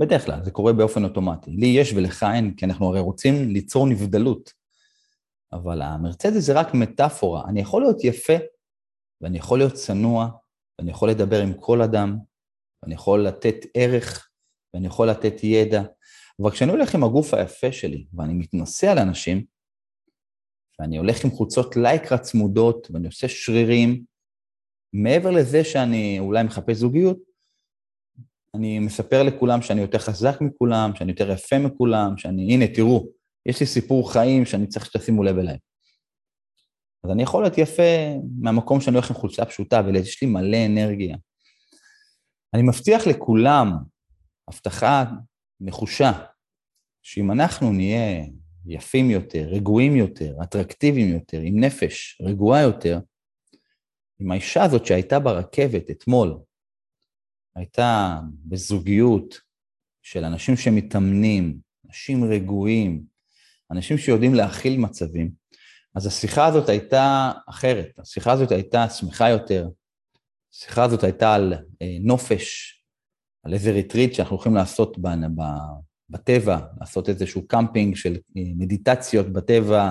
בדרך 0.00 0.24
כלל, 0.26 0.44
זה 0.44 0.50
קורה 0.50 0.72
באופן 0.72 1.04
אוטומטי. 1.04 1.50
לי 1.50 1.66
יש 1.66 1.92
ולך 1.92 2.26
אין, 2.34 2.54
כי 2.56 2.64
אנחנו 2.64 2.86
הרי 2.86 3.00
רוצים 3.00 3.34
ליצור 3.48 3.86
נבדלות. 3.86 4.52
אבל 5.52 5.82
המרצדס 5.82 6.42
זה 6.42 6.60
רק 6.60 6.74
מטאפורה. 6.74 7.44
אני 7.48 7.60
יכול 7.60 7.82
להיות 7.82 8.04
יפה, 8.04 8.32
ואני 9.20 9.38
יכול 9.38 9.58
להיות 9.58 9.72
צנוע, 9.72 10.28
ואני 10.78 10.90
יכול 10.90 11.10
לדבר 11.10 11.42
עם 11.42 11.54
כל 11.60 11.82
אדם, 11.82 12.18
ואני 12.82 12.94
יכול 12.94 13.26
לתת 13.26 13.54
ערך, 13.74 14.30
ואני 14.74 14.86
יכול 14.86 15.10
לתת 15.10 15.34
ידע. 15.42 15.82
אבל 16.42 16.50
כשאני 16.50 16.70
הולך 16.70 16.94
עם 16.94 17.04
הגוף 17.04 17.34
היפה 17.34 17.72
שלי, 17.72 18.06
ואני 18.14 18.34
מתנשא 18.34 18.90
על 18.90 18.98
אנשים, 18.98 19.44
ואני 20.78 20.98
הולך 20.98 21.24
עם 21.24 21.30
חולצות 21.30 21.76
לייקרה 21.76 22.18
צמודות, 22.18 22.88
ואני 22.92 23.06
עושה 23.06 23.28
שרירים, 23.28 24.04
מעבר 24.92 25.30
לזה 25.30 25.64
שאני 25.64 26.18
אולי 26.18 26.42
מחפש 26.42 26.76
זוגיות, 26.76 27.18
אני 28.54 28.78
מספר 28.78 29.22
לכולם 29.22 29.62
שאני 29.62 29.80
יותר 29.80 29.98
חזק 29.98 30.40
מכולם, 30.40 30.94
שאני 30.94 31.10
יותר 31.10 31.30
יפה 31.30 31.58
מכולם, 31.58 32.16
שאני, 32.16 32.54
הנה, 32.54 32.74
תראו, 32.74 33.06
יש 33.46 33.60
לי 33.60 33.66
סיפור 33.66 34.12
חיים 34.12 34.44
שאני 34.44 34.66
צריך 34.66 34.86
שתשימו 34.86 35.22
לב 35.22 35.38
אליהם. 35.38 35.58
אז 37.04 37.10
אני 37.10 37.22
יכול 37.22 37.42
להיות 37.42 37.58
יפה 37.58 37.82
מהמקום 38.40 38.80
שאני 38.80 38.96
הולך 38.96 39.10
עם 39.10 39.16
חולצה 39.16 39.44
פשוטה, 39.44 39.82
ויש 39.86 40.22
לי 40.22 40.28
מלא 40.28 40.66
אנרגיה. 40.66 41.16
אני 42.54 42.62
מבטיח 42.62 43.06
לכולם, 43.06 43.72
הבטחה 44.48 45.04
נחושה, 45.60 46.12
שאם 47.02 47.30
אנחנו 47.30 47.72
נהיה 47.72 48.26
יפים 48.66 49.10
יותר, 49.10 49.48
רגועים 49.48 49.96
יותר, 49.96 50.36
אטרקטיביים 50.42 51.08
יותר, 51.12 51.40
עם 51.40 51.64
נפש 51.64 52.20
רגועה 52.22 52.62
יותר, 52.62 52.98
אם 54.20 54.30
האישה 54.30 54.64
הזאת 54.64 54.86
שהייתה 54.86 55.18
ברכבת 55.18 55.90
אתמול, 55.90 56.38
הייתה 57.56 58.18
בזוגיות 58.44 59.40
של 60.02 60.24
אנשים 60.24 60.56
שמתאמנים, 60.56 61.58
אנשים 61.86 62.24
רגועים, 62.24 63.02
אנשים 63.70 63.98
שיודעים 63.98 64.34
להכיל 64.34 64.78
מצבים, 64.80 65.30
אז 65.94 66.06
השיחה 66.06 66.46
הזאת 66.46 66.68
הייתה 66.68 67.32
אחרת, 67.48 67.98
השיחה 67.98 68.32
הזאת 68.32 68.52
הייתה 68.52 68.88
שמחה 68.88 69.28
יותר, 69.28 69.68
השיחה 70.54 70.84
הזאת 70.84 71.04
הייתה 71.04 71.34
על 71.34 71.54
אה, 71.82 71.96
נופש, 72.00 72.77
על 73.42 73.54
איזה 73.54 73.72
ריטריט 73.72 74.14
שאנחנו 74.14 74.36
הולכים 74.36 74.54
לעשות 74.54 74.98
בטבע, 76.10 76.58
לעשות 76.80 77.08
איזשהו 77.08 77.46
קמפינג 77.46 77.96
של 77.96 78.16
אה, 78.36 78.42
מדיטציות 78.56 79.32
בטבע, 79.32 79.90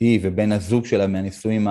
היא 0.00 0.20
ובן 0.22 0.52
הזוג 0.52 0.84
שלה 0.84 1.06
מהנישואים 1.06 1.68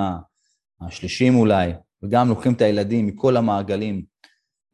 השלישיים 0.81 1.35
אולי, 1.35 1.71
וגם 2.03 2.29
לוקחים 2.29 2.53
את 2.53 2.61
הילדים 2.61 3.07
מכל 3.07 3.37
המעגלים 3.37 4.05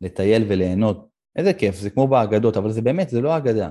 לטייל 0.02 0.46
וליהנות. 0.50 1.08
איזה 1.36 1.54
כיף, 1.54 1.76
זה 1.76 1.90
כמו 1.90 2.08
באגדות, 2.08 2.58
אבל 2.58 2.72
זה 2.72 2.82
באמת, 2.82 3.10
זה 3.10 3.22
לא 3.22 3.38
אגדה. 3.38 3.70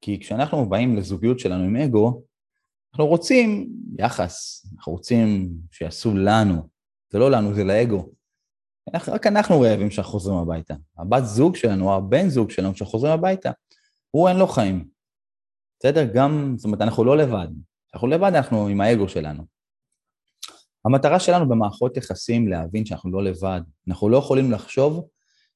כי 0.00 0.20
כשאנחנו 0.20 0.68
באים 0.68 0.96
לזוגיות 0.96 1.38
שלנו 1.38 1.64
עם 1.64 1.76
אגו, 1.76 2.22
אנחנו 2.92 3.06
רוצים 3.06 3.68
יחס, 3.98 4.66
אנחנו 4.76 4.92
רוצים 4.92 5.50
שיעשו 5.70 6.14
לנו, 6.14 6.68
זה 7.10 7.18
לא 7.18 7.30
לנו, 7.30 7.54
זה 7.54 7.64
לאגו. 7.64 8.08
רק 8.94 9.26
אנחנו 9.26 9.60
רעבים 9.60 9.88
כשאנחנו 9.88 10.12
חוזרים 10.12 10.38
הביתה. 10.38 10.74
הבת 10.98 11.24
זוג 11.24 11.56
שלנו, 11.56 11.94
הבן 11.94 12.28
זוג 12.28 12.50
שלנו, 12.50 12.74
כשאנחנו 12.74 12.92
חוזרים 12.92 13.12
הביתה, 13.12 13.50
הוא 14.10 14.28
אין 14.28 14.36
לו 14.36 14.46
חיים. 14.46 14.88
בסדר? 15.78 16.04
גם, 16.14 16.54
זאת 16.56 16.64
אומרת, 16.64 16.80
אנחנו 16.80 17.04
לא 17.04 17.16
לבד. 17.16 17.48
אנחנו 17.94 18.08
לבד, 18.08 18.32
אנחנו 18.34 18.68
עם 18.68 18.80
האגו 18.80 19.08
שלנו. 19.08 19.42
המטרה 20.84 21.20
שלנו 21.20 21.48
במערכות 21.48 21.96
יחסים 21.96 22.48
להבין 22.48 22.86
שאנחנו 22.86 23.12
לא 23.12 23.24
לבד. 23.24 23.60
אנחנו 23.88 24.08
לא 24.08 24.16
יכולים 24.16 24.52
לחשוב 24.52 25.08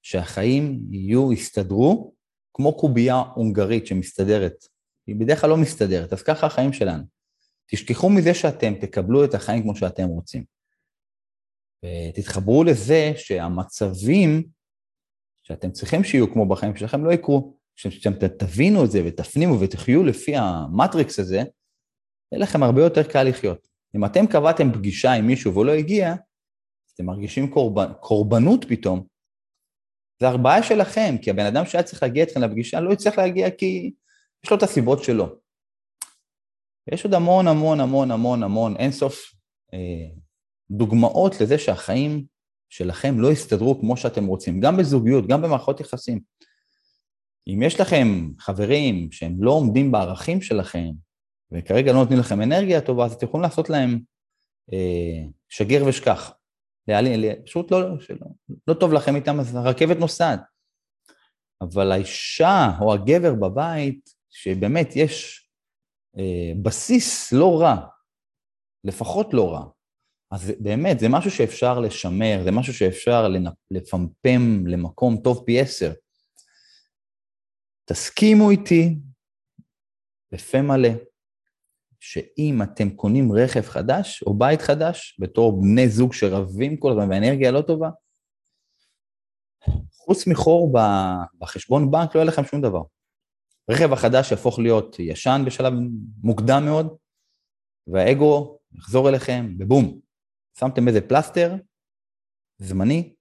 שהחיים 0.03 0.81
יהיו, 0.91 1.33
יסתדרו, 1.33 2.15
כמו 2.55 2.77
קובייה 2.77 3.23
הונגרית 3.35 3.87
שמסתדרת. 3.87 4.55
היא 5.07 5.17
בדרך 5.17 5.41
כלל 5.41 5.51
לא 5.51 5.57
מסתדרת, 5.57 6.13
אז 6.13 6.23
ככה 6.23 6.47
החיים 6.47 6.73
שלנו. 6.73 7.03
תשכחו 7.67 8.11
מזה 8.11 8.35
שאתם 8.35 8.75
תקבלו 8.75 9.25
את 9.25 9.35
החיים 9.35 9.63
כמו 9.63 9.77
שאתם 9.77 10.07
רוצים. 10.09 10.58
ותתחברו 11.85 12.65
לזה 12.65 13.13
שהמצבים 13.17 14.49
שאתם 15.43 15.71
צריכים 15.71 16.05
שיהיו 16.05 16.33
כמו 16.33 16.49
בחיים 16.49 16.77
שלכם 16.77 17.05
לא 17.05 17.13
יקרו. 17.13 17.59
כשאתם 17.77 18.29
תבינו 18.39 18.85
את 18.85 18.91
זה 18.91 19.03
ותפנימו 19.07 19.61
ותחיו 19.61 20.05
לפי 20.05 20.37
המטריקס 20.37 21.19
הזה, 21.19 21.37
יהיה 21.37 22.43
לכם 22.43 22.63
הרבה 22.63 22.83
יותר 22.83 23.03
קל 23.03 23.23
לחיות. 23.23 23.69
אם 23.97 24.05
אתם 24.05 24.27
קבעתם 24.27 24.73
פגישה 24.73 25.13
עם 25.13 25.27
מישהו 25.27 25.53
והוא 25.53 25.67
לא 25.67 25.73
הגיע, 25.73 26.15
אתם 26.95 27.07
מרגישים 27.07 27.51
קורבנ, 27.51 27.93
קורבנות 28.01 28.65
פתאום. 28.69 29.07
זה 30.21 30.29
הבעיה 30.29 30.63
שלכם, 30.63 31.15
כי 31.23 31.31
הבן 31.31 31.47
אדם 31.47 31.67
שהיה 31.67 31.85
צריך 31.85 32.03
להגיע 32.03 32.25
אתכם 32.25 32.43
לפגישה 32.43 32.81
לא 32.81 32.93
יצטרך 32.93 33.19
להגיע 33.19 33.51
כי 33.51 33.93
יש 34.45 34.51
לו 34.51 34.57
את 34.57 34.63
הסיבות 34.63 35.05
שלו. 35.05 35.27
ויש 36.87 37.05
עוד 37.05 37.15
המון 37.15 37.49
המון 37.49 37.81
המון 37.81 38.11
המון 38.11 38.43
המון 38.43 38.77
אינסוף 38.77 39.33
אה, 39.75 40.09
דוגמאות 40.71 41.41
לזה 41.41 41.59
שהחיים 41.59 42.25
שלכם 42.69 43.21
לא 43.21 43.33
יסתדרו 43.33 43.81
כמו 43.81 43.97
שאתם 43.97 44.27
רוצים, 44.27 44.61
גם 44.61 44.77
בזוגיות, 44.77 45.27
גם 45.27 45.43
במערכות 45.43 45.81
יחסים. 45.81 46.21
אם 47.49 47.63
יש 47.63 47.81
לכם 47.81 48.29
חברים 48.39 49.13
שהם 49.13 49.37
לא 49.39 49.51
עומדים 49.51 49.93
בערכים 49.93 50.43
שלכם, 50.43 50.91
וכרגע 51.53 51.93
לא 51.93 51.99
נותנים 51.99 52.19
לכם 52.19 52.43
אנרגיה 52.43 52.81
טובה, 52.81 53.05
אז 53.05 53.13
אתם 53.13 53.27
יכולים 53.27 53.43
לעשות 53.43 53.71
להם 53.71 54.01
אה, 54.73 55.29
שגר 55.49 55.85
ושכח. 55.87 56.33
פשוט 57.45 57.71
לא, 57.71 58.01
שלא, 58.01 58.27
לא 58.69 58.75
טוב 58.75 58.93
לכם 58.93 59.17
איתם, 59.17 59.41
אז 59.41 59.55
הרכבת 59.55 59.97
נוסעת. 59.97 60.41
אבל 61.61 61.93
האישה 61.93 62.71
או 62.81 62.95
הגבר 62.95 63.35
בבית, 63.35 64.11
שבאמת 64.31 64.97
יש 64.97 65.49
אה, 66.19 66.53
בסיס 66.63 67.33
לא 67.33 67.61
רע, 67.61 67.87
לפחות 68.85 69.35
לא 69.35 69.53
רע, 69.53 69.65
אז 70.31 70.53
באמת, 70.61 71.01
זה 71.01 71.07
משהו 71.09 71.31
שאפשר 71.31 71.81
לשמר, 71.81 72.41
זה 72.45 72.51
משהו 72.51 72.75
שאפשר 72.75 73.29
לפמפם 73.71 74.67
למקום 74.67 75.17
טוב 75.25 75.43
פי 75.47 75.61
עשר. 75.61 75.93
תסכימו 77.85 78.51
איתי 78.51 78.99
בפה 80.33 80.63
מלא, 80.63 80.89
שאם 82.01 82.63
אתם 82.63 82.91
קונים 82.91 83.33
רכב 83.33 83.63
חדש 83.63 84.23
או 84.23 84.39
בית 84.39 84.63
חדש, 84.63 85.17
בתור 85.21 85.61
בני 85.63 85.89
זוג 85.89 86.13
שרבים 86.13 86.77
כל 86.77 86.91
הזמן 86.91 87.11
והאנרגיה 87.11 87.51
לא 87.51 87.63
טובה, 87.63 87.91
חוץ 89.93 90.27
מחור 90.27 90.73
בחשבון 91.39 91.91
בנק 91.91 92.15
לא 92.15 92.21
יהיה 92.21 92.29
לכם 92.29 92.45
שום 92.45 92.61
דבר. 92.61 92.83
הרכב 93.69 93.93
החדש 93.93 94.31
יהפוך 94.31 94.59
להיות 94.59 94.99
ישן 94.99 95.43
בשלב 95.47 95.73
מוקדם 96.23 96.63
מאוד, 96.65 96.97
והאגו 97.87 98.59
יחזור 98.73 99.09
אליכם, 99.09 99.55
ובום, 99.59 100.01
שמתם 100.61 100.89
איזה 100.89 101.01
פלסטר 101.01 101.55
זמני, 102.59 103.15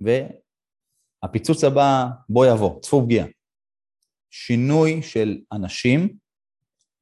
והפיצוץ 0.00 1.64
הבא 1.64 2.06
בוא 2.28 2.46
יבוא, 2.46 2.80
צפו 2.80 3.02
פגיעה. 3.04 3.26
שינוי 4.30 5.02
של 5.02 5.40
אנשים 5.52 6.16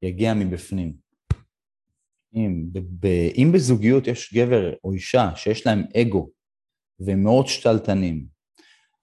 יגיע 0.03 0.35
מבפנים. 0.35 0.95
אם, 2.35 2.65
אם 3.37 3.51
בזוגיות 3.55 4.07
יש 4.07 4.35
גבר 4.35 4.75
או 4.85 4.93
אישה 4.93 5.31
שיש 5.37 5.67
להם 5.67 5.83
אגו 6.01 6.31
והם 7.01 7.23
מאוד 7.23 7.47
שתלטנים, 7.47 8.27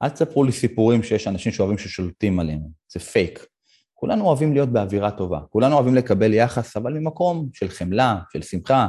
אל 0.03 0.09
תספרו 0.09 0.43
לי 0.43 0.51
סיפורים 0.51 1.03
שיש 1.03 1.27
אנשים 1.27 1.51
שאוהבים 1.51 1.77
ששולטים 1.77 2.39
עליהם, 2.39 2.61
זה 2.87 2.99
פייק. 2.99 3.45
כולנו 3.93 4.25
אוהבים 4.25 4.53
להיות 4.53 4.69
באווירה 4.69 5.11
טובה, 5.11 5.39
כולנו 5.49 5.75
אוהבים 5.75 5.95
לקבל 5.95 6.33
יחס, 6.33 6.77
אבל 6.77 6.93
ממקום 6.93 7.49
של 7.53 7.67
חמלה, 7.67 8.19
של 8.33 8.41
שמחה, 8.41 8.87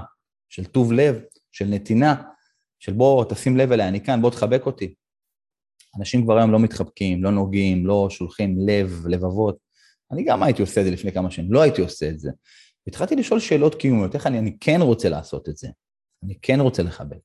של 0.49 0.65
טוב 0.65 0.93
לב, 0.93 1.21
של 1.55 1.65
נתינה, 1.65 2.23
של 2.79 2.93
בוא 2.93 3.25
תשים 3.25 3.57
לב 3.57 3.73
אליי, 3.73 3.89
אני 3.89 4.05
כאן, 4.05 4.23
בוא 4.23 4.31
תחבק 4.31 4.67
אותי. 4.67 4.95
אנשים 5.99 6.25
כבר 6.25 6.39
היום 6.39 6.53
לא 6.53 6.59
מתחבקים, 6.59 7.25
לא 7.25 7.31
נוגעים, 7.31 7.87
לא 7.87 8.07
שולחים 8.11 8.57
לב, 8.69 9.07
לבבות. 9.07 9.59
אני 10.13 10.25
גם 10.25 10.43
הייתי 10.43 10.63
עושה 10.63 10.81
את 10.81 10.87
זה 10.87 10.91
לפני 10.91 11.13
כמה 11.13 11.31
שנים, 11.31 11.53
לא 11.53 11.63
הייתי 11.63 11.83
עושה 11.83 12.09
את 12.09 12.19
זה. 12.19 12.31
התחלתי 12.87 13.17
לשאול 13.17 13.41
שאלות 13.41 13.75
קיומיות, 13.75 14.15
איך 14.15 14.27
אני, 14.27 14.39
אני 14.39 14.59
כן 14.59 14.79
רוצה 14.81 15.09
לעשות 15.09 15.49
את 15.49 15.57
זה, 15.57 15.69
אני 16.25 16.39
כן 16.43 16.61
רוצה 16.61 16.83
לחבק, 16.83 17.21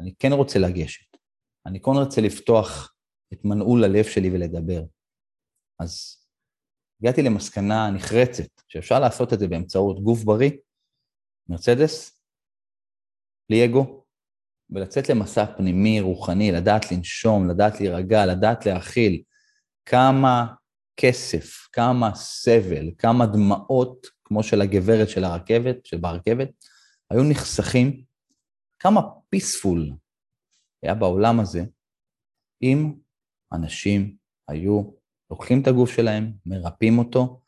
אני 0.00 0.14
כן 0.18 0.32
רוצה 0.32 0.58
לגשת, 0.58 1.16
אני 1.66 1.80
כן 1.80 1.90
רוצה 1.90 2.20
לפתוח 2.20 2.94
את 3.32 3.44
מנעול 3.44 3.84
הלב 3.84 4.04
שלי 4.04 4.30
ולדבר. 4.30 4.84
אז 5.80 6.16
הגעתי 7.00 7.22
למסקנה 7.22 7.90
נחרצת, 7.90 8.60
שאפשר 8.68 9.00
לעשות 9.00 9.32
את 9.32 9.38
זה 9.38 9.48
באמצעות 9.48 10.02
גוף 10.02 10.24
בריא, 10.24 10.50
מרצדס, 11.48 12.13
בלי 13.48 13.64
אגו, 13.64 14.04
ולצאת 14.70 15.08
למסע 15.08 15.46
פנימי, 15.56 16.00
רוחני, 16.00 16.52
לדעת 16.52 16.92
לנשום, 16.92 17.48
לדעת 17.48 17.80
להירגע, 17.80 18.26
לדעת 18.26 18.66
להכיל 18.66 19.22
כמה 19.86 20.46
כסף, 20.96 21.68
כמה 21.72 22.14
סבל, 22.14 22.90
כמה 22.98 23.26
דמעות, 23.26 24.06
כמו 24.24 24.42
של 24.42 24.60
הגברת 24.60 25.08
של 25.08 25.24
הרכבת, 25.24 25.86
שברכבת, 25.86 26.50
היו 27.10 27.22
נחסכים, 27.22 28.04
כמה 28.78 29.00
פיספול 29.28 29.92
היה 30.82 30.94
בעולם 30.94 31.40
הזה, 31.40 31.64
אם 32.62 32.94
אנשים 33.52 34.16
היו 34.48 34.82
לוקחים 35.30 35.62
את 35.62 35.66
הגוף 35.66 35.90
שלהם, 35.90 36.32
מרפאים 36.46 36.98
אותו 36.98 37.40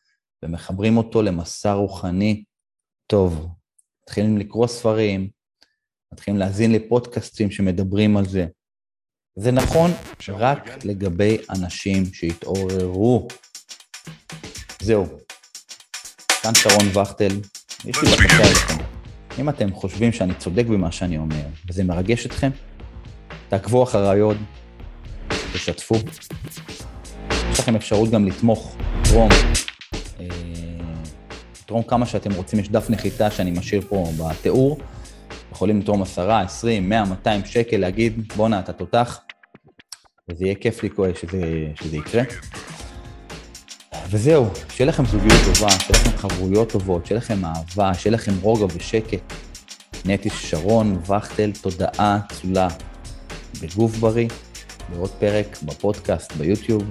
ומחברים 0.42 0.96
אותו 0.96 1.22
למסע 1.22 1.72
רוחני 1.72 2.44
טוב. 3.06 3.48
מתחילים 4.02 4.38
לקרוא 4.38 4.66
ספרים, 4.66 5.30
מתחילים 6.12 6.40
להאזין 6.40 6.72
לפודקאסטים 6.72 7.50
שמדברים 7.50 8.16
על 8.16 8.26
זה. 8.26 8.46
זה 9.36 9.52
נכון 9.52 9.90
רק 10.28 10.84
לגבי 10.84 11.36
אנשים 11.50 12.04
שהתעוררו. 12.12 13.28
זהו. 14.80 15.06
כאן 16.42 16.54
שרון 16.54 16.86
וכטל, 16.88 17.40
יש 17.84 18.02
לי 18.02 18.08
בקשה 18.10 18.42
אליכם. 18.42 18.84
אם 19.38 19.48
אתם 19.48 19.72
חושבים 19.72 20.12
שאני 20.12 20.34
צודק 20.34 20.66
במה 20.66 20.92
שאני 20.92 21.18
אומר, 21.18 21.42
וזה 21.68 21.84
מרגש 21.84 22.26
אתכם, 22.26 22.50
תעקבו 23.48 23.82
אחריי 23.82 24.20
עוד, 24.20 24.36
תשתפו. 25.52 25.94
יש 27.52 27.60
לכם 27.60 27.76
אפשרות 27.76 28.10
גם 28.10 28.26
לתמוך, 28.26 28.76
לתרום, 29.00 29.28
אה, 30.20 30.26
לתרום 31.62 31.82
כמה 31.82 32.06
שאתם 32.06 32.32
רוצים, 32.32 32.58
יש 32.58 32.68
דף 32.68 32.90
נחיתה 32.90 33.30
שאני 33.30 33.50
משאיר 33.50 33.80
פה 33.88 34.12
בתיאור. 34.18 34.78
יכולים 35.56 35.80
לתרום 35.80 36.02
10, 36.02 36.32
20, 36.32 36.88
100, 36.88 37.04
200 37.04 37.44
שקל, 37.44 37.76
להגיד, 37.76 38.32
בואנה, 38.36 38.60
אתה 38.60 38.72
תותח, 38.72 39.20
וזה 40.30 40.44
יהיה 40.44 40.54
כיף 40.54 40.82
לי 40.82 40.88
שזה, 41.20 41.40
שזה 41.74 41.96
יקרה. 41.96 42.22
וזהו, 44.10 44.46
שיהיה 44.70 44.88
לכם 44.88 45.04
זוגיות 45.06 45.40
טובה, 45.44 45.70
שיהיה 45.70 46.00
לכם 46.00 46.18
חברויות 46.18 46.70
טובות, 46.70 47.06
שיהיה 47.06 47.18
לכם 47.18 47.44
אהבה, 47.44 47.94
שיהיה 47.94 48.14
לכם 48.14 48.32
רוגע 48.42 48.66
ושקט. 48.74 49.32
נטי 50.04 50.30
שרון, 50.30 50.98
וכטל, 51.02 51.52
תודעה 51.60 52.18
צולה 52.32 52.68
בגוף 53.62 53.96
בריא, 53.96 54.28
בעוד 54.92 55.10
פרק 55.10 55.58
בפודקאסט, 55.62 56.32
ביוטיוב, 56.32 56.84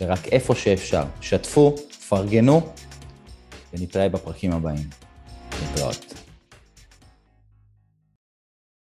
ורק 0.00 0.28
איפה 0.28 0.54
שאפשר. 0.54 1.04
שתפו, 1.20 1.76
פרגנו, 2.08 2.72
ונתראה 3.72 4.08
בפרקים 4.08 4.52
הבאים. 4.52 4.88
להתראות. 5.62 6.07